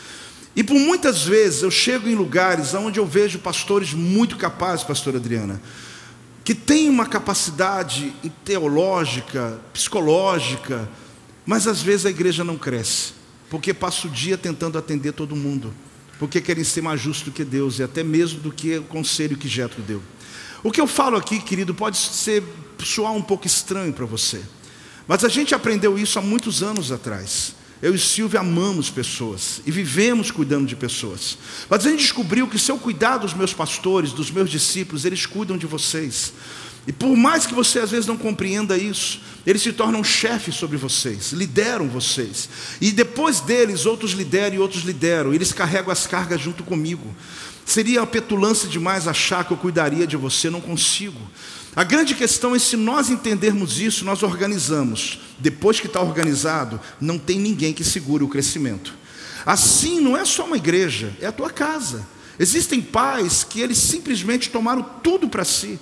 [0.55, 5.17] E por muitas vezes eu chego em lugares onde eu vejo pastores muito capazes, pastora
[5.17, 5.61] Adriana,
[6.43, 10.89] que têm uma capacidade teológica, psicológica,
[11.45, 13.13] mas às vezes a igreja não cresce,
[13.49, 15.73] porque passa o dia tentando atender todo mundo
[16.23, 19.35] porque querem ser mais justos do que Deus e até mesmo do que o conselho
[19.35, 20.01] que Jetro deu.
[20.63, 22.41] O que eu falo aqui, querido, pode ser
[22.81, 24.41] soar um pouco estranho para você,
[25.05, 27.55] mas a gente aprendeu isso há muitos anos atrás.
[27.83, 31.37] Eu e Silvia amamos pessoas e vivemos cuidando de pessoas.
[31.69, 35.25] Mas a gente descobriu que se eu cuidar dos meus pastores, dos meus discípulos, eles
[35.25, 36.31] cuidam de vocês.
[36.87, 40.77] E por mais que você às vezes não compreenda isso, eles se tornam chefes sobre
[40.77, 42.47] vocês, lideram vocês.
[42.79, 45.33] E depois deles, outros lideram e outros lideram.
[45.33, 47.13] Eles carregam as cargas junto comigo.
[47.65, 51.19] Seria petulância demais achar que eu cuidaria de você, não consigo.
[51.75, 55.19] A grande questão é se nós entendermos isso, nós organizamos.
[55.39, 58.93] Depois que está organizado, não tem ninguém que segure o crescimento.
[59.45, 62.05] Assim, não é só uma igreja, é a tua casa.
[62.39, 65.79] Existem pais que eles simplesmente tomaram tudo para si.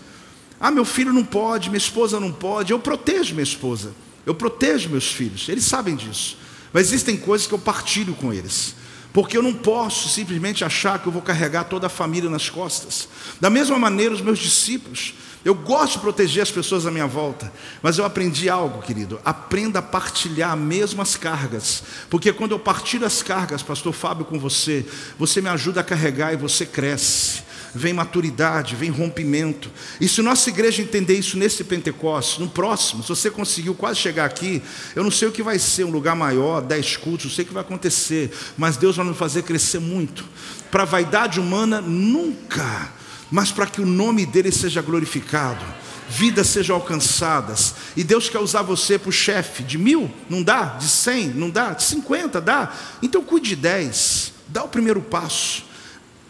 [0.60, 2.72] Ah, meu filho não pode, minha esposa não pode.
[2.72, 3.94] Eu protejo minha esposa,
[4.26, 6.38] eu protejo meus filhos, eles sabem disso.
[6.72, 8.76] Mas existem coisas que eu partilho com eles.
[9.14, 13.10] Porque eu não posso simplesmente achar que eu vou carregar toda a família nas costas.
[13.42, 15.14] Da mesma maneira, os meus discípulos.
[15.44, 17.52] Eu gosto de proteger as pessoas à minha volta,
[17.82, 19.20] mas eu aprendi algo, querido.
[19.26, 24.40] Aprenda a partilhar mesmo as cargas, porque quando eu partilho as cargas, Pastor Fábio, com
[24.40, 24.86] você,
[25.18, 29.70] você me ajuda a carregar e você cresce vem maturidade, vem rompimento.
[30.00, 34.26] E se nossa igreja entender isso nesse Pentecostes, no próximo, se você conseguiu quase chegar
[34.26, 34.62] aqui,
[34.96, 37.48] eu não sei o que vai ser, um lugar maior, dez cultos, não sei o
[37.48, 40.26] que vai acontecer, mas Deus vai nos fazer crescer muito.
[40.70, 42.92] Para a vaidade humana, nunca,
[43.32, 45.66] mas para que o nome dele seja glorificado
[46.12, 47.74] vidas sejam alcançadas.
[47.96, 50.66] E Deus quer usar você para o chefe de mil, não dá?
[50.78, 51.72] De cem, não dá?
[51.72, 52.74] De cinquenta, dá?
[53.02, 55.64] Então cuide de dez, dá o primeiro passo.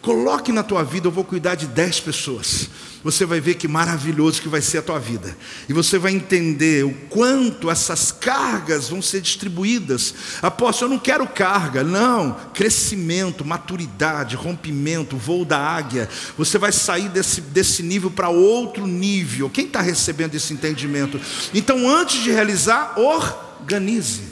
[0.00, 2.68] Coloque na tua vida, eu vou cuidar de dez pessoas.
[3.04, 5.36] Você vai ver que maravilhoso que vai ser a tua vida.
[5.68, 10.14] E você vai entender o quanto essas cargas vão ser distribuídas.
[10.40, 12.36] Apóstolo, eu não quero carga, não.
[12.54, 16.08] Crescimento, maturidade, rompimento, voo da águia.
[16.38, 19.50] Você vai sair desse, desse nível para outro nível.
[19.50, 21.20] Quem está recebendo esse entendimento?
[21.52, 24.22] Então, antes de realizar, organize.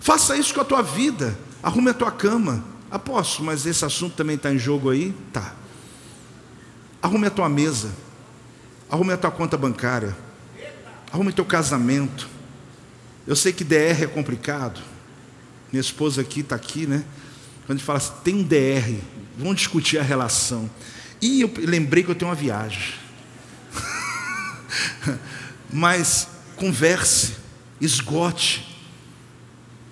[0.00, 1.38] Faça isso com a tua vida.
[1.62, 5.14] Arrume a tua cama Apóstolo, mas esse assunto também está em jogo aí?
[5.32, 5.54] Tá.
[7.02, 7.90] Arrume a tua mesa.
[8.90, 10.16] Arrume a tua conta bancária.
[11.12, 12.28] Arrume teu casamento.
[13.26, 14.80] Eu sei que DR é complicado.
[15.70, 17.04] Minha esposa aqui está aqui, né?
[17.66, 18.98] Quando a gente fala assim, tem um DR,
[19.36, 20.70] vamos discutir a relação.
[21.20, 22.94] E eu lembrei que eu tenho uma viagem.
[25.70, 27.34] Mas converse,
[27.78, 28.76] esgote,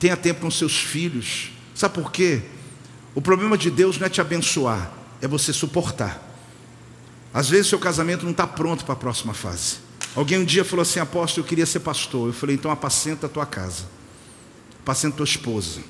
[0.00, 1.50] tenha tempo com seus filhos.
[1.74, 2.42] Sabe por quê?
[3.14, 6.25] O problema de Deus não é te abençoar, é você suportar.
[7.36, 9.76] Às vezes seu casamento não está pronto para a próxima fase.
[10.14, 12.28] Alguém um dia falou assim, apóstolo, eu queria ser pastor.
[12.28, 13.84] Eu falei, então apacenta a tua casa,
[14.80, 15.80] apacenta a tua esposa.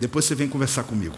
[0.00, 1.16] Depois você vem conversar comigo.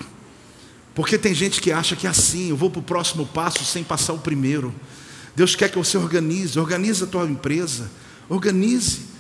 [0.96, 3.84] Porque tem gente que acha que é assim, eu vou para o próximo passo sem
[3.84, 4.74] passar o primeiro.
[5.36, 7.88] Deus quer que você organize, organize a tua empresa,
[8.28, 9.11] organize.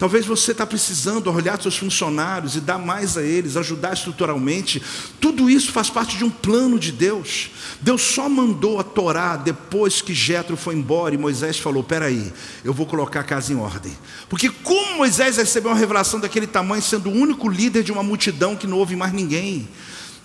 [0.00, 4.82] Talvez você está precisando olhar seus funcionários e dar mais a eles, ajudar estruturalmente.
[5.20, 7.50] Tudo isso faz parte de um plano de Deus.
[7.82, 12.32] Deus só mandou a Torá depois que Jetro foi embora e Moisés falou: "Peraí,
[12.64, 13.92] eu vou colocar a casa em ordem".
[14.26, 18.56] Porque como Moisés recebeu uma revelação daquele tamanho, sendo o único líder de uma multidão
[18.56, 19.68] que não houve mais ninguém?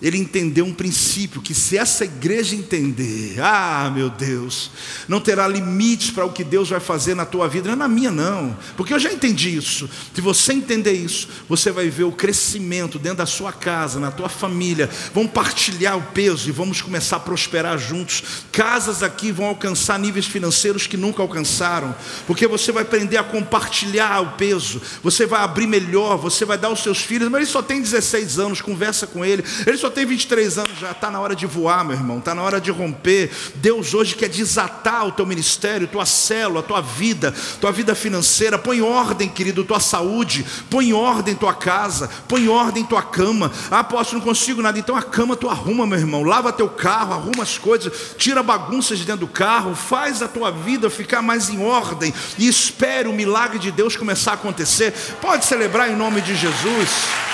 [0.00, 4.70] Ele entendeu um princípio: que se essa igreja entender, ah, meu Deus,
[5.08, 7.88] não terá limites para o que Deus vai fazer na tua vida, não é na
[7.88, 9.88] minha, não, porque eu já entendi isso.
[10.14, 14.28] Se você entender isso, você vai ver o crescimento dentro da sua casa, na tua
[14.28, 14.88] família.
[15.14, 18.22] Vamos partilhar o peso e vamos começar a prosperar juntos.
[18.52, 21.94] Casas aqui vão alcançar níveis financeiros que nunca alcançaram,
[22.26, 26.68] porque você vai aprender a compartilhar o peso, você vai abrir melhor, você vai dar
[26.68, 29.90] aos seus filhos, mas ele só tem 16 anos, conversa com ele, ele só só
[29.90, 32.72] tem 23 anos já, está na hora de voar, meu irmão, está na hora de
[32.72, 33.30] romper.
[33.54, 38.58] Deus hoje quer desatar o teu ministério, tua célula, tua vida, tua vida financeira.
[38.58, 43.52] Põe ordem, querido, tua saúde, põe ordem tua casa, põe ordem tua cama.
[43.70, 44.76] Ah, apóstolo, não consigo nada.
[44.76, 46.24] Então a cama tu arruma, meu irmão.
[46.24, 50.50] Lava teu carro, arruma as coisas, tira bagunças de dentro do carro, faz a tua
[50.50, 54.92] vida ficar mais em ordem e espere o milagre de Deus começar a acontecer.
[55.20, 57.25] Pode celebrar em nome de Jesus.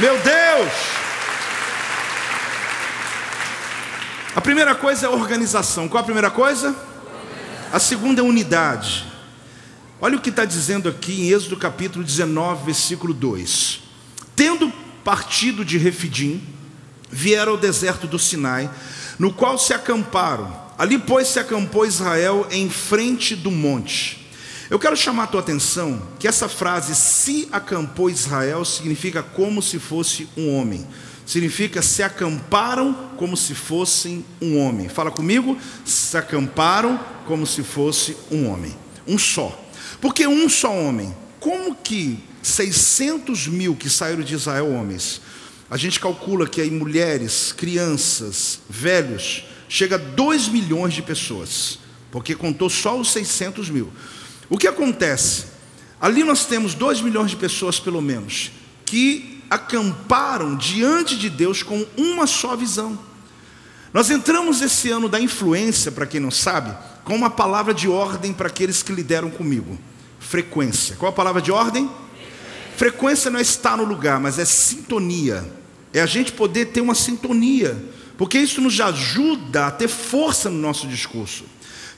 [0.00, 0.72] Meu Deus!
[4.34, 5.90] A primeira coisa é organização.
[5.90, 6.74] Qual a primeira coisa?
[7.70, 9.04] A segunda é unidade.
[10.00, 13.80] Olha o que está dizendo aqui em Êxodo capítulo 19, versículo 2.
[14.34, 14.72] Tendo
[15.04, 16.42] partido de Refidim,
[17.10, 18.70] vieram ao deserto do Sinai,
[19.18, 20.50] no qual se acamparam.
[20.78, 24.19] Ali, pois, se acampou Israel em frente do monte.
[24.70, 29.80] Eu quero chamar a tua atenção que essa frase, se acampou Israel, significa como se
[29.80, 30.86] fosse um homem.
[31.26, 34.88] Significa se acamparam como se fossem um homem.
[34.88, 38.72] Fala comigo, se acamparam como se fosse um homem.
[39.08, 39.60] Um só.
[40.00, 41.12] Porque um só homem.
[41.40, 45.20] Como que 600 mil que saíram de Israel, homens,
[45.68, 51.80] a gente calcula que aí mulheres, crianças, velhos, chega a 2 milhões de pessoas,
[52.12, 53.92] porque contou só os 600 mil.
[54.50, 55.44] O que acontece?
[56.00, 58.50] Ali nós temos dois milhões de pessoas, pelo menos,
[58.84, 62.98] que acamparam diante de Deus com uma só visão.
[63.92, 68.32] Nós entramos esse ano da influência, para quem não sabe, com uma palavra de ordem
[68.32, 69.78] para aqueles que lideram comigo:
[70.18, 70.96] frequência.
[70.96, 71.88] Qual a palavra de ordem?
[72.76, 75.44] Frequência não é estar no lugar, mas é sintonia.
[75.92, 77.76] É a gente poder ter uma sintonia,
[78.16, 81.44] porque isso nos ajuda a ter força no nosso discurso.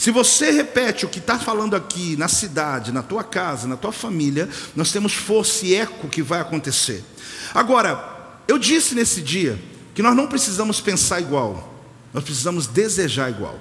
[0.02, 3.92] Se você repete o que está falando aqui na cidade, na tua casa, na tua
[3.92, 7.04] família, nós temos força e eco que vai acontecer.
[7.54, 9.62] Agora, eu disse nesse dia
[9.94, 11.72] que nós não precisamos pensar igual,
[12.12, 13.56] nós precisamos desejar igual.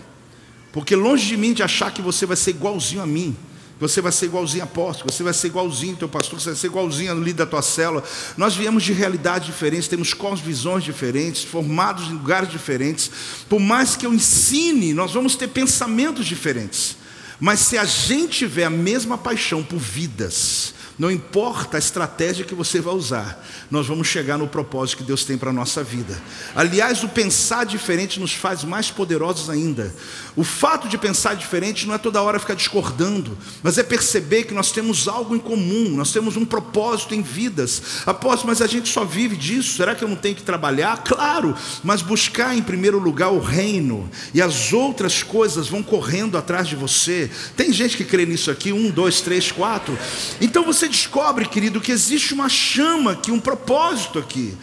[0.71, 3.37] Porque longe de mim de achar que você vai ser igualzinho a mim,
[3.81, 7.15] você vai ser igualzinho apóstolo, você vai ser igualzinho teu pastor, você vai ser igualzinho
[7.15, 8.03] no líder da tua célula.
[8.37, 13.09] Nós viemos de realidades diferentes, temos cosmovisões diferentes, formados em lugares diferentes.
[13.49, 16.95] Por mais que eu ensine, nós vamos ter pensamentos diferentes.
[17.39, 22.53] Mas se a gente tiver a mesma paixão por vidas, não importa a estratégia que
[22.53, 26.15] você vai usar, nós vamos chegar no propósito que Deus tem para a nossa vida.
[26.55, 29.91] Aliás, o pensar diferente nos faz mais poderosos ainda.
[30.35, 34.53] O fato de pensar diferente não é toda hora ficar discordando, mas é perceber que
[34.53, 37.81] nós temos algo em comum, nós temos um propósito em vidas.
[38.05, 41.03] Apóstolo, mas a gente só vive disso, será que eu não tenho que trabalhar?
[41.03, 46.67] Claro, mas buscar em primeiro lugar o reino, e as outras coisas vão correndo atrás
[46.67, 47.31] de você.
[47.57, 49.97] Tem gente que crê nisso aqui, um, dois, três, quatro.
[50.39, 54.55] Então você descobre, querido, que existe uma chama aqui, um propósito aqui.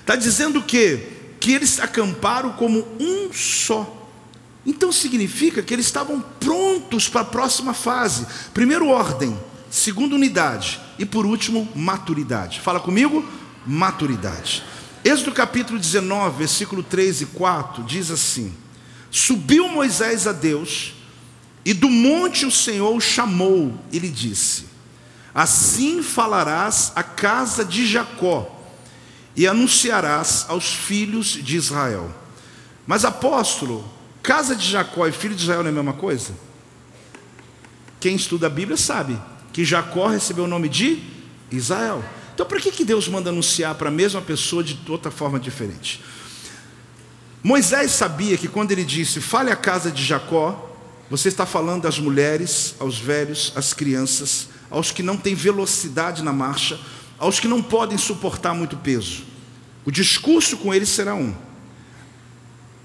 [0.00, 1.06] Está dizendo o quê?
[1.38, 4.08] Que eles acamparam como um só.
[4.66, 8.26] Então significa que eles estavam prontos para a próxima fase.
[8.52, 9.38] Primeiro, ordem.
[9.70, 10.80] Segundo, unidade.
[10.98, 12.60] E por último, maturidade.
[12.60, 13.24] Fala comigo?
[13.66, 14.64] Maturidade.
[15.04, 18.54] Êxodo capítulo 19, versículo 3 e 4 diz assim:
[19.10, 20.94] Subiu Moisés a Deus,
[21.64, 24.73] e do monte o Senhor o chamou e lhe disse:
[25.34, 28.50] Assim falarás à casa de Jacó,
[29.36, 32.14] e anunciarás aos filhos de Israel.
[32.86, 33.84] Mas apóstolo,
[34.24, 36.32] Casa de Jacó e filho de Israel não é a mesma coisa?
[38.00, 39.20] Quem estuda a Bíblia sabe
[39.52, 41.02] que Jacó recebeu o nome de
[41.52, 42.02] Israel.
[42.32, 46.02] Então, por que, que Deus manda anunciar para a mesma pessoa de outra forma diferente?
[47.42, 50.73] Moisés sabia que quando ele disse, fale a casa de Jacó,
[51.10, 56.32] você está falando às mulheres, aos velhos, às crianças, aos que não têm velocidade na
[56.32, 56.78] marcha,
[57.18, 59.24] aos que não podem suportar muito peso.
[59.84, 61.34] O discurso com eles será um.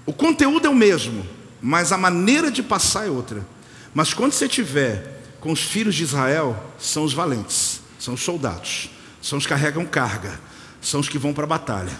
[0.04, 1.26] O conteúdo é o mesmo,
[1.60, 3.46] mas a maneira de passar é outra.
[3.94, 8.90] Mas quando você tiver com os filhos de Israel, são os valentes, são os soldados,
[9.22, 10.38] são os que carregam carga,
[10.80, 11.92] são os que vão para a batalha.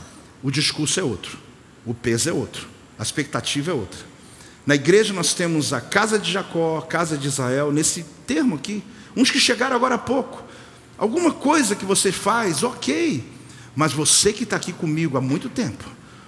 [0.42, 1.38] O discurso é outro,
[1.84, 2.68] o peso é outro,
[2.98, 4.09] a expectativa é outra.
[4.66, 8.82] Na igreja nós temos a casa de Jacó, a casa de Israel, nesse termo aqui.
[9.16, 10.42] Uns que chegaram agora há pouco.
[10.98, 13.24] Alguma coisa que você faz, ok.
[13.74, 15.84] Mas você que está aqui comigo há muito tempo,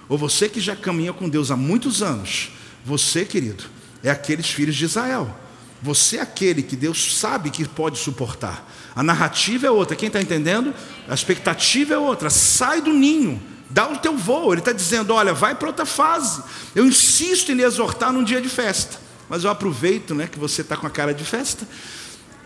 [0.09, 2.51] ou você que já caminha com Deus há muitos anos,
[2.83, 3.63] você, querido,
[4.03, 5.33] é aqueles filhos de Israel.
[5.81, 8.69] Você é aquele que Deus sabe que pode suportar.
[8.95, 10.73] A narrativa é outra, quem está entendendo?
[11.07, 12.29] A expectativa é outra.
[12.29, 13.41] Sai do ninho,
[13.73, 14.53] dá o teu voo.
[14.53, 16.41] Ele está dizendo: olha, vai para outra fase.
[16.75, 20.61] Eu insisto em lhe exortar num dia de festa, mas eu aproveito né, que você
[20.61, 21.67] está com a cara de festa.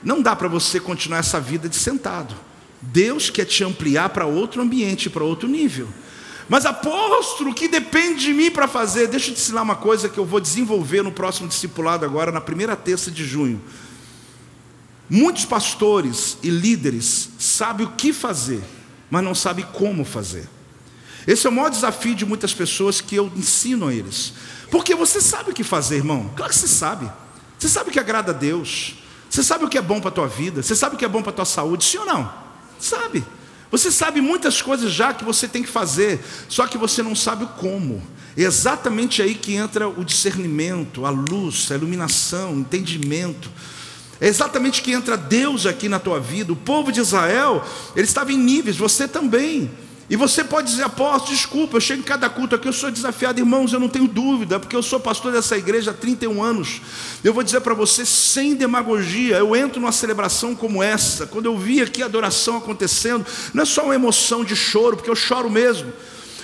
[0.02, 2.34] Não dá para você continuar essa vida de sentado.
[2.82, 5.88] Deus quer te ampliar para outro ambiente, para outro nível.
[6.48, 9.08] Mas apóstolo, que depende de mim para fazer?
[9.08, 12.40] Deixa eu te ensinar uma coisa que eu vou desenvolver no próximo discipulado agora, na
[12.40, 13.62] primeira terça de junho.
[15.10, 18.62] Muitos pastores e líderes sabem o que fazer,
[19.10, 20.48] mas não sabem como fazer.
[21.28, 24.34] Esse é o maior desafio de muitas pessoas que eu ensino a eles.
[24.72, 26.32] Porque você sabe o que fazer, irmão?
[26.38, 27.12] Claro que você sabe.
[27.60, 28.96] Você sabe o que agrada a Deus.
[29.30, 30.64] Você sabe o que é bom para a tua vida.
[30.64, 32.32] Você sabe o que é bom para a tua saúde, sim ou não?
[32.80, 33.26] Sabe.
[33.70, 37.44] Você sabe muitas coisas já que você tem que fazer, só que você não sabe
[37.44, 38.02] o como.
[38.38, 43.50] É exatamente aí que entra o discernimento, a luz, a iluminação, o entendimento.
[44.22, 46.54] É exatamente que entra Deus aqui na tua vida.
[46.54, 47.64] O povo de Israel,
[47.96, 49.70] ele estava em níveis, você também.
[50.10, 53.39] E você pode dizer, apóstolo, desculpa, eu chego em cada culto aqui, eu sou desafiado,
[53.39, 56.82] irmãos, eu não tenho dúvida, porque eu sou pastor dessa igreja há 31 anos.
[57.22, 61.58] Eu vou dizer para você, sem demagogia, eu entro numa celebração como essa, quando eu
[61.58, 65.49] vi aqui a adoração acontecendo, não é só uma emoção de choro, porque eu choro
[65.49, 65.91] mesmo,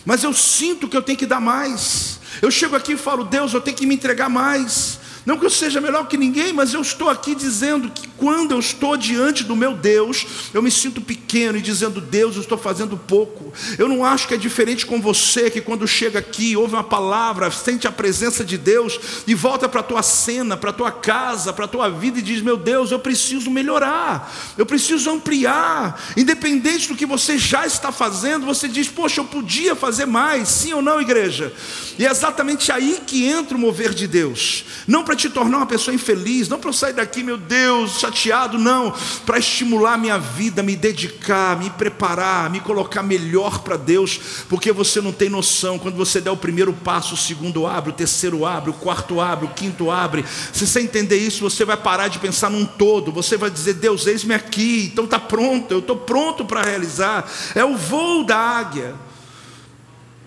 [0.05, 2.20] mas eu sinto que eu tenho que dar mais.
[2.41, 4.99] Eu chego aqui e falo, Deus, eu tenho que me entregar mais.
[5.26, 8.59] Não que eu seja melhor que ninguém, mas eu estou aqui dizendo que quando eu
[8.59, 12.97] estou diante do meu Deus, eu me sinto pequeno e dizendo, Deus, eu estou fazendo
[12.97, 13.53] pouco.
[13.78, 17.49] Eu não acho que é diferente com você, que quando chega aqui, ouve uma palavra,
[17.51, 21.53] sente a presença de Deus e volta para a tua cena, para a tua casa,
[21.53, 26.01] para a tua vida e diz, meu Deus, eu preciso melhorar, eu preciso ampliar.
[26.17, 30.74] Independente do que você já está fazendo, você diz, poxa, eu podia fazer mais, sim
[30.74, 31.53] ou não, igreja?
[31.97, 34.65] E é exatamente aí que entra o mover de Deus.
[34.88, 38.57] Não para te tornar uma pessoa infeliz, não para eu sair daqui, meu Deus, chateado,
[38.57, 38.91] não,
[39.28, 44.99] para estimular minha vida, me dedicar, me preparar, me colocar melhor para Deus, porque você
[44.99, 48.72] não tem noção, quando você der o primeiro passo, o segundo abre, o terceiro abre,
[48.72, 52.49] o quarto abre, o quinto abre, se você entender isso, você vai parar de pensar
[52.49, 56.64] num todo, você vai dizer, Deus, eis-me aqui, então está pronto, eu estou pronto para
[56.64, 58.95] realizar, é o voo da águia,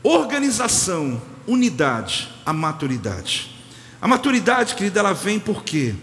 [0.04, 3.55] organização, unidade, a maturidade.
[4.00, 5.94] A maturidade, querida, ela vem porque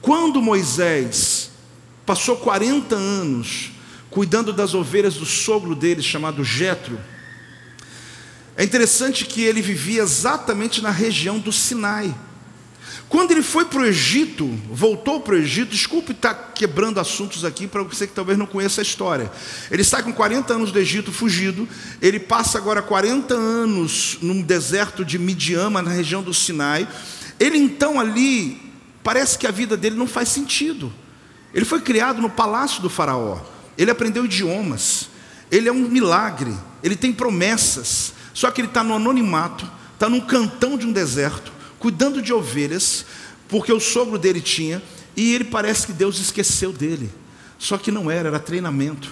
[0.00, 1.50] quando Moisés
[2.04, 3.72] passou 40 anos
[4.10, 6.98] cuidando das ovelhas do sogro dele, chamado Jetro,
[8.56, 12.14] é interessante que ele vivia exatamente na região do Sinai.
[13.08, 17.66] Quando ele foi para o Egito, voltou para o Egito, desculpe estar quebrando assuntos aqui
[17.66, 19.32] para você que talvez não conheça a história.
[19.70, 21.68] Ele sai com 40 anos do Egito fugido,
[22.00, 26.86] ele passa agora 40 anos num deserto de Midiama, na região do Sinai,
[27.40, 28.60] ele então ali,
[29.02, 30.92] parece que a vida dele não faz sentido.
[31.54, 33.40] Ele foi criado no palácio do Faraó,
[33.76, 35.08] ele aprendeu idiomas,
[35.50, 40.20] ele é um milagre, ele tem promessas, só que ele está no anonimato, está num
[40.20, 43.06] cantão de um deserto, cuidando de ovelhas,
[43.48, 44.82] porque o sogro dele tinha,
[45.16, 47.10] e ele parece que Deus esqueceu dele.
[47.58, 49.10] Só que não era, era treinamento.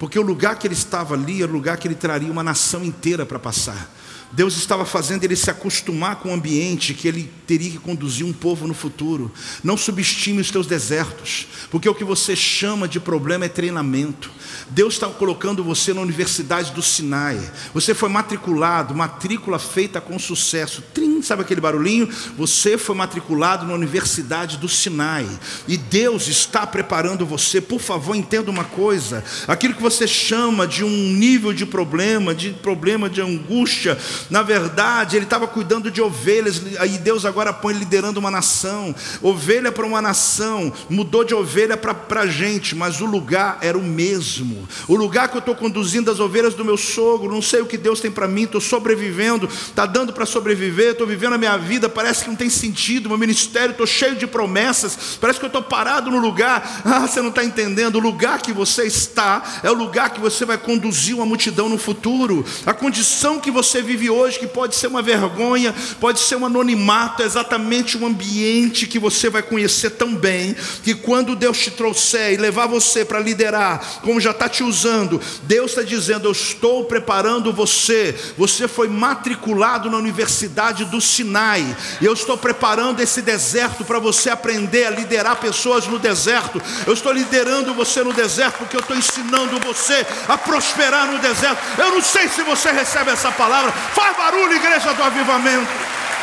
[0.00, 2.82] Porque o lugar que ele estava ali era o lugar que ele traria uma nação
[2.82, 3.94] inteira para passar.
[4.32, 8.32] Deus estava fazendo ele se acostumar com o ambiente que ele teria que conduzir um
[8.32, 9.30] povo no futuro.
[9.62, 14.30] Não subestime os teus desertos, porque o que você chama de problema é treinamento.
[14.70, 17.38] Deus está colocando você na Universidade do Sinai.
[17.74, 20.80] Você foi matriculado, matrícula feita com sucesso.
[21.22, 22.08] Sabe aquele barulhinho?
[22.36, 25.28] Você foi matriculado na Universidade do Sinai.
[25.66, 27.60] E Deus está preparando você.
[27.60, 32.50] Por favor, entenda uma coisa: aquilo que você chama de um nível de problema, de
[32.50, 33.98] problema de angústia,
[34.28, 38.94] na verdade, ele estava cuidando de ovelhas, aí Deus agora põe liderando uma nação.
[39.22, 43.82] Ovelha para uma nação, mudou de ovelha para a gente, mas o lugar era o
[43.82, 44.68] mesmo.
[44.88, 47.76] O lugar que eu estou conduzindo as ovelhas do meu sogro, não sei o que
[47.76, 51.88] Deus tem para mim, estou sobrevivendo, está dando para sobreviver, estou vivendo a minha vida
[51.88, 55.62] parece que não tem sentido, meu ministério, estou cheio de promessas, parece que eu estou
[55.62, 56.80] parado no lugar.
[56.84, 60.44] Ah, você não está entendendo, o lugar que você está é o lugar que você
[60.44, 62.44] vai conduzir uma multidão no futuro.
[62.64, 67.22] A condição que você vive hoje, que pode ser uma vergonha, pode ser um anonimato,
[67.22, 72.32] é exatamente o ambiente que você vai conhecer tão bem, que quando Deus te trouxer
[72.32, 76.84] e levar você para liderar, como já está te usando, Deus está dizendo: Eu estou
[76.84, 83.84] preparando você, você foi matriculado na Universidade do Sinai, e eu estou preparando esse deserto
[83.84, 86.60] para você aprender a liderar pessoas no deserto.
[86.86, 91.58] Eu estou liderando você no deserto porque eu estou ensinando você a prosperar no deserto.
[91.78, 95.70] Eu não sei se você recebe essa palavra, faz barulho, igreja do avivamento.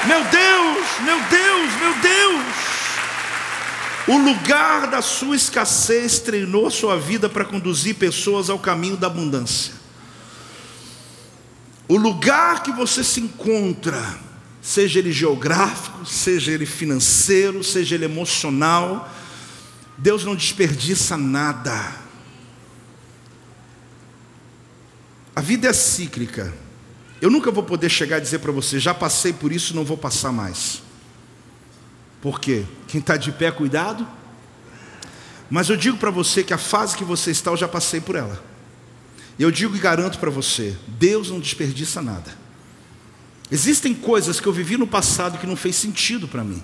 [0.05, 2.45] Meu Deus, meu Deus, meu Deus.
[4.07, 9.73] O lugar da sua escassez treinou sua vida para conduzir pessoas ao caminho da abundância.
[11.89, 14.01] O lugar que você se encontra,
[14.61, 19.11] seja ele geográfico, seja ele financeiro, seja ele emocional,
[19.97, 21.95] Deus não desperdiça nada.
[25.35, 26.53] A vida é cíclica.
[27.19, 29.97] Eu nunca vou poder chegar a dizer para você, já passei por isso, não vou
[29.97, 30.83] passar mais.
[32.21, 32.63] Por quê?
[32.87, 34.07] Quem está de pé, cuidado.
[35.49, 38.15] Mas eu digo para você que a fase que você está, eu já passei por
[38.15, 38.43] ela.
[39.39, 42.36] Eu digo e garanto para você: Deus não desperdiça nada.
[43.51, 46.61] Existem coisas que eu vivi no passado que não fez sentido para mim.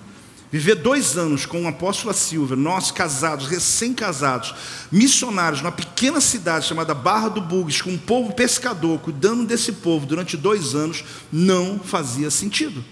[0.52, 4.54] Viver dois anos com o apóstolo Silva, nós casados, recém-casados,
[4.92, 10.06] missionários, numa pequena cidade chamada Barra do Bugs, com um povo pescador, cuidando desse povo
[10.06, 12.84] durante dois anos, não fazia sentido.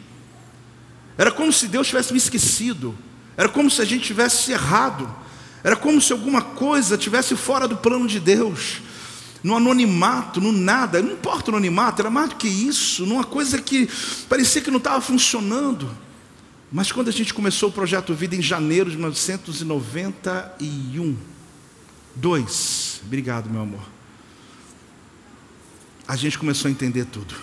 [1.17, 2.97] Era como se Deus tivesse me esquecido,
[3.37, 5.09] era como se a gente tivesse errado,
[5.63, 8.81] era como se alguma coisa tivesse fora do plano de Deus
[9.43, 13.61] no anonimato, no nada, não importa o anonimato, era mais do que isso, numa coisa
[13.61, 13.89] que
[14.29, 15.91] parecia que não estava funcionando.
[16.71, 21.17] Mas quando a gente começou o projeto Vida em janeiro de 1991,
[22.15, 23.83] dois, obrigado meu amor,
[26.07, 27.35] a gente começou a entender tudo,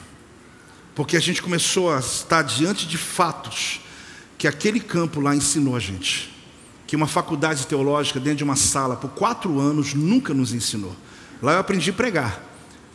[0.95, 3.82] porque a gente começou a estar diante de fatos
[4.38, 6.34] que aquele campo lá ensinou a gente,
[6.88, 10.95] que uma faculdade teológica dentro de uma sala por quatro anos nunca nos ensinou.
[11.42, 12.44] Lá eu aprendi a pregar,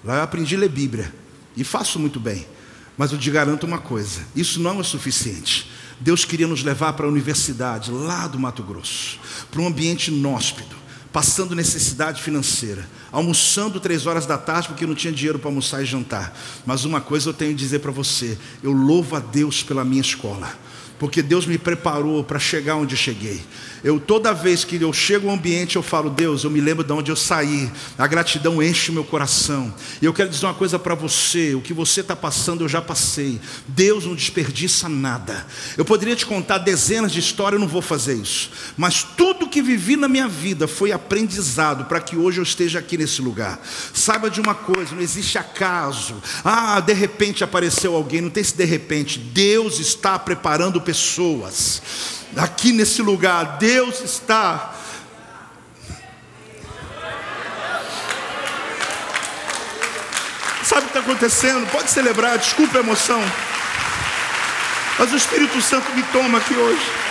[0.05, 1.13] lá eu aprendi a ler Bíblia,
[1.57, 2.47] e faço muito bem.
[2.97, 5.71] Mas eu te garanto uma coisa: isso não é suficiente.
[6.01, 9.19] Deus queria nos levar para a universidade, lá do Mato Grosso,
[9.51, 10.77] para um ambiente inóspito,
[11.13, 15.87] passando necessidade financeira, almoçando três horas da tarde porque não tinha dinheiro para almoçar e
[15.87, 16.37] jantar.
[16.67, 20.03] Mas uma coisa eu tenho a dizer para você: eu louvo a Deus pela minha
[20.03, 20.53] escola
[20.99, 23.41] porque Deus me preparou para chegar onde cheguei.
[23.85, 26.91] Eu toda vez que eu chego ao ambiente, eu falo, Deus, eu me lembro de
[26.91, 27.71] onde eu saí.
[27.99, 29.75] A gratidão enche meu coração.
[30.01, 32.81] E eu quero dizer uma coisa para você: o que você está passando, eu já
[32.81, 33.39] passei.
[33.69, 35.47] Deus não desperdiça nada.
[35.77, 38.51] Eu poderia te contar dezenas de histórias, eu não vou fazer isso.
[38.75, 42.97] Mas tudo que vivi na minha vida foi aprendizado para que hoje eu esteja aqui
[42.97, 43.61] nesse lugar.
[43.93, 46.15] Saiba de uma coisa: não existe acaso.
[46.43, 48.23] Ah, de repente apareceu alguém.
[48.23, 49.19] Não tem esse de repente.
[49.19, 51.83] Deus está preparando pessoas
[52.37, 53.59] aqui nesse lugar.
[53.59, 54.75] Deus está.
[60.63, 61.71] Sabe o que está acontecendo?
[61.71, 63.23] Pode celebrar, desculpa a emoção.
[64.99, 67.04] Mas o Espírito Santo me toma aqui hoje.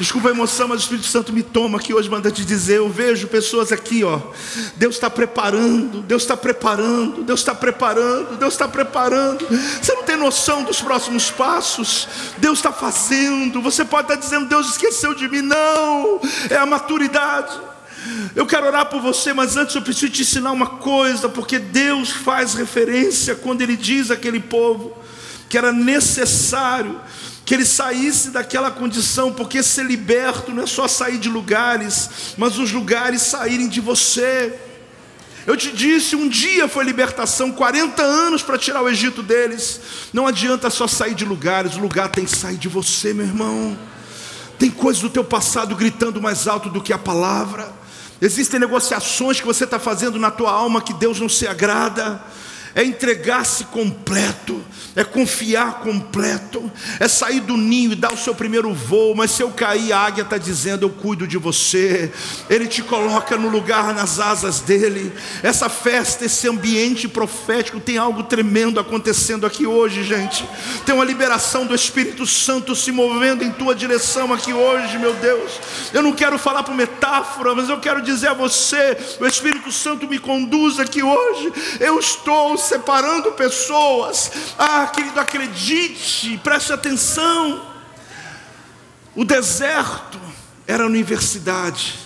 [0.00, 2.78] Desculpa a emoção, mas o Espírito Santo me toma aqui hoje, manda te dizer.
[2.78, 4.18] Eu vejo pessoas aqui, ó.
[4.74, 9.46] Deus está preparando, Deus está preparando, Deus está preparando, Deus está preparando.
[9.46, 12.08] Você não tem noção dos próximos passos.
[12.38, 13.60] Deus está fazendo.
[13.60, 15.42] Você pode estar dizendo, Deus esqueceu de mim.
[15.42, 17.60] Não, é a maturidade.
[18.34, 22.10] Eu quero orar por você, mas antes eu preciso te ensinar uma coisa, porque Deus
[22.10, 24.96] faz referência quando Ele diz àquele povo
[25.46, 26.98] que era necessário
[27.50, 32.56] que ele saísse daquela condição, porque ser liberto não é só sair de lugares, mas
[32.60, 34.56] os lugares saírem de você.
[35.44, 39.80] Eu te disse, um dia foi libertação, 40 anos para tirar o Egito deles.
[40.12, 43.76] Não adianta só sair de lugares, o lugar tem que sair de você, meu irmão.
[44.56, 47.68] Tem coisas do teu passado gritando mais alto do que a palavra.
[48.22, 52.22] Existem negociações que você está fazendo na tua alma que Deus não se agrada
[52.74, 54.62] é entregar-se completo,
[54.94, 59.14] é confiar completo, é sair do ninho e dar o seu primeiro voo.
[59.14, 62.10] Mas se eu cair, a águia está dizendo: Eu cuido de você.
[62.48, 65.12] Ele te coloca no lugar, nas asas dele.
[65.42, 70.48] Essa festa, esse ambiente profético, tem algo tremendo acontecendo aqui hoje, gente.
[70.84, 75.52] Tem uma liberação do Espírito Santo se movendo em tua direção aqui hoje, meu Deus.
[75.92, 80.08] Eu não quero falar por metáfora, mas eu quero dizer a você: o Espírito Santo
[80.08, 81.52] me conduz aqui hoje.
[81.80, 84.30] Eu estou separando pessoas.
[84.58, 87.66] Ah, querido, acredite, preste atenção.
[89.14, 90.20] O deserto
[90.66, 91.98] era a universidade,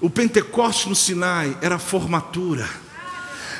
[0.00, 2.68] o Pentecoste no Sinai era a formatura.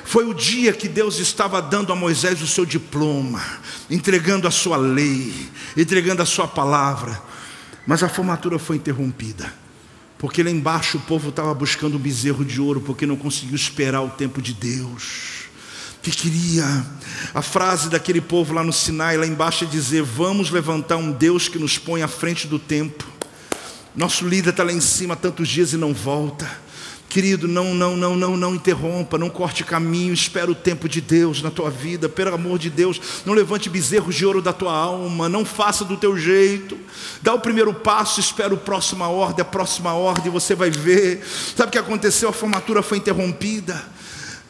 [0.04, 3.42] Foi o dia que Deus estava dando a Moisés o seu diploma,
[3.88, 5.32] entregando a sua lei,
[5.76, 7.18] entregando a sua palavra.
[7.86, 9.52] Mas a formatura foi interrompida,
[10.18, 14.02] porque lá embaixo o povo estava buscando o bezerro de ouro, porque não conseguiu esperar
[14.02, 15.31] o tempo de Deus.
[16.02, 16.64] Que queria,
[17.32, 21.46] a frase daquele povo lá no Sinai, lá embaixo é dizer: Vamos levantar um Deus
[21.46, 23.06] que nos põe à frente do tempo.
[23.94, 26.50] Nosso líder está lá em cima há tantos dias e não volta.
[27.08, 31.42] Querido, não, não, não, não, não interrompa, não corte caminho, espera o tempo de Deus
[31.42, 35.28] na tua vida, pelo amor de Deus, não levante bezerros de ouro da tua alma,
[35.28, 36.76] não faça do teu jeito,
[37.20, 41.22] dá o primeiro passo, espera a próxima ordem, a próxima ordem, você vai ver.
[41.54, 42.30] Sabe o que aconteceu?
[42.30, 43.92] A formatura foi interrompida.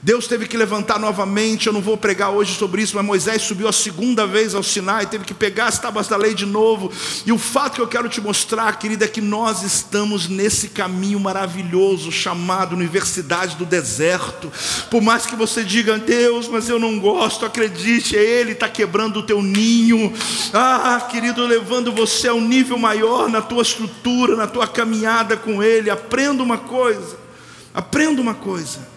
[0.05, 1.69] Deus teve que levantar novamente.
[1.69, 5.07] Eu não vou pregar hoje sobre isso, mas Moisés subiu a segunda vez ao Sinai,
[5.07, 6.91] teve que pegar as tábuas da lei de novo.
[7.25, 11.21] E o fato que eu quero te mostrar, querida, é que nós estamos nesse caminho
[11.21, 14.51] maravilhoso chamado Universidade do Deserto.
[14.91, 19.23] Por mais que você diga, Deus, mas eu não gosto, acredite, Ele está quebrando o
[19.23, 20.13] teu ninho.
[20.53, 25.63] Ah, querido, levando você a um nível maior na tua estrutura, na tua caminhada com
[25.63, 25.91] Ele.
[25.91, 27.17] Aprenda uma coisa,
[27.73, 28.92] aprenda uma coisa.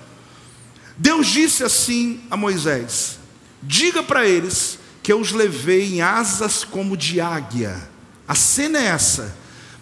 [0.97, 3.19] Deus disse assim a Moisés:
[3.61, 7.89] Diga para eles que eu os levei em asas como de águia.
[8.27, 9.35] A cena é essa.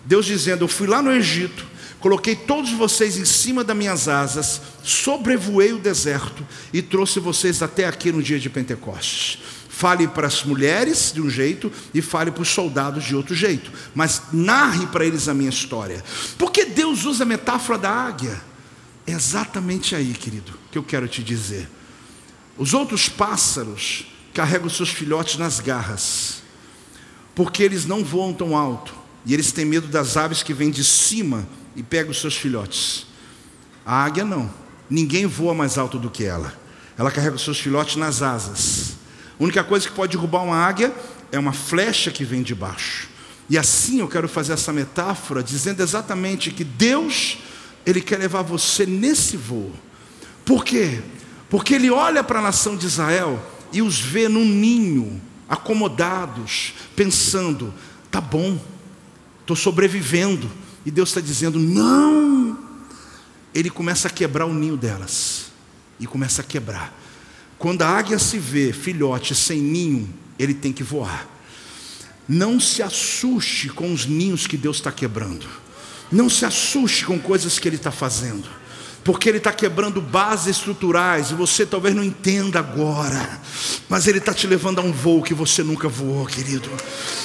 [0.05, 1.65] Deus dizendo: Eu fui lá no Egito,
[1.99, 7.85] coloquei todos vocês em cima das minhas asas, sobrevoei o deserto e trouxe vocês até
[7.85, 9.39] aqui no dia de Pentecostes.
[9.69, 13.71] Fale para as mulheres de um jeito e fale para os soldados de outro jeito,
[13.95, 16.03] mas narre para eles a minha história.
[16.37, 18.52] Porque Deus usa a metáfora da águia?
[19.05, 21.69] É exatamente aí, querido, que eu quero te dizer.
[22.57, 26.41] Os outros pássaros carregam seus filhotes nas garras,
[27.35, 28.93] porque eles não voam tão alto,
[29.25, 33.07] e eles têm medo das aves que vêm de cima e pegam seus filhotes.
[33.85, 34.51] A águia não,
[34.89, 36.53] ninguém voa mais alto do que ela.
[36.97, 38.95] Ela carrega seus filhotes nas asas.
[39.39, 40.93] A única coisa que pode derrubar uma águia
[41.31, 43.09] é uma flecha que vem de baixo.
[43.49, 47.39] E assim eu quero fazer essa metáfora, dizendo exatamente que Deus
[47.85, 49.71] ele quer levar você nesse voo.
[50.45, 51.01] Por quê?
[51.49, 53.39] Porque Ele olha para a nação de Israel
[53.71, 57.73] e os vê num ninho, acomodados, pensando:
[58.09, 58.59] tá bom,
[59.41, 60.49] estou sobrevivendo.
[60.85, 62.57] E Deus está dizendo: não.
[63.53, 65.51] Ele começa a quebrar o ninho delas
[65.99, 66.99] e começa a quebrar.
[67.59, 71.29] Quando a águia se vê filhote sem ninho, ele tem que voar.
[72.27, 75.45] Não se assuste com os ninhos que Deus está quebrando.
[76.13, 78.47] Não se assuste com coisas que Ele está fazendo,
[79.03, 83.41] porque Ele está quebrando bases estruturais e você talvez não entenda agora,
[83.89, 86.69] mas Ele está te levando a um voo que você nunca voou, querido.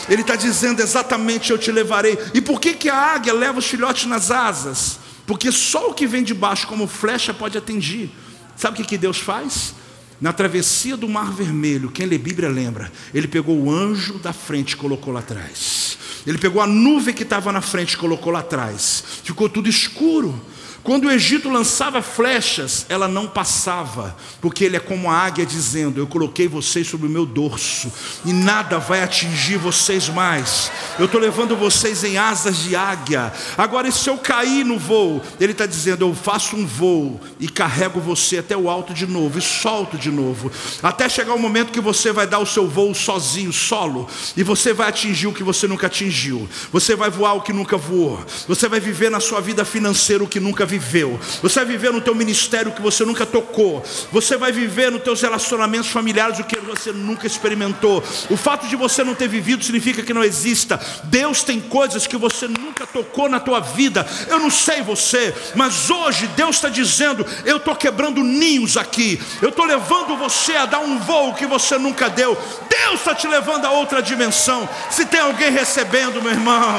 [0.08, 2.18] Ele está dizendo exatamente: Eu te levarei.
[2.32, 4.98] E por que, que a águia leva os filhotes nas asas?
[5.26, 8.10] Porque só o que vem de baixo, como flecha, pode atingir.
[8.56, 9.74] Sabe o que, que Deus faz?
[10.18, 14.72] Na travessia do Mar Vermelho, quem lê Bíblia lembra, ele pegou o anjo da frente
[14.72, 15.98] e colocou lá atrás.
[16.28, 19.02] Ele pegou a nuvem que estava na frente e colocou lá atrás.
[19.24, 20.38] Ficou tudo escuro.
[20.82, 26.00] Quando o Egito lançava flechas, ela não passava, porque ele é como a águia dizendo:
[26.00, 27.92] Eu coloquei vocês sobre o meu dorso,
[28.24, 30.70] e nada vai atingir vocês mais.
[30.98, 33.32] Eu estou levando vocês em asas de águia.
[33.56, 35.20] Agora, e se eu cair no voo?
[35.40, 39.38] Ele está dizendo: Eu faço um voo e carrego você até o alto de novo,
[39.38, 40.50] e solto de novo,
[40.82, 44.72] até chegar o momento que você vai dar o seu voo sozinho, solo, e você
[44.72, 48.68] vai atingir o que você nunca atingiu, você vai voar o que nunca voou, você
[48.68, 51.18] vai viver na sua vida financeira o que nunca viveu.
[51.42, 53.82] Você vai viver no teu ministério que você nunca tocou.
[54.12, 58.04] Você vai viver nos teus relacionamentos familiares o que você nunca experimentou.
[58.30, 60.78] O fato de você não ter vivido significa que não exista.
[61.04, 64.06] Deus tem coisas que você nunca tocou na tua vida.
[64.28, 69.20] Eu não sei você, mas hoje Deus está dizendo: eu estou quebrando ninhos aqui.
[69.40, 72.36] Eu estou levando você a dar um voo que você nunca deu.
[72.68, 74.68] Deus está te levando a outra dimensão.
[74.90, 76.78] Se tem alguém recebendo, meu irmão.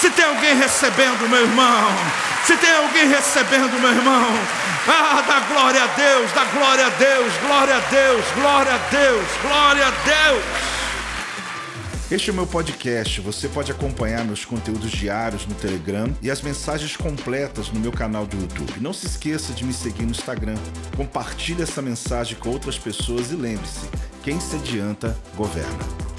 [0.00, 1.88] Se tem alguém recebendo, meu irmão.
[2.46, 4.22] Se tem alguém recebendo, meu irmão,
[4.86, 9.26] ah, dá glória a Deus, dá glória a Deus, glória a Deus, glória a Deus,
[9.40, 10.44] glória a Deus.
[12.10, 13.22] Este é o meu podcast.
[13.22, 18.26] Você pode acompanhar meus conteúdos diários no Telegram e as mensagens completas no meu canal
[18.26, 18.74] do YouTube.
[18.78, 20.56] Não se esqueça de me seguir no Instagram.
[20.94, 23.88] Compartilhe essa mensagem com outras pessoas e lembre-se:
[24.22, 26.13] quem se adianta, governa.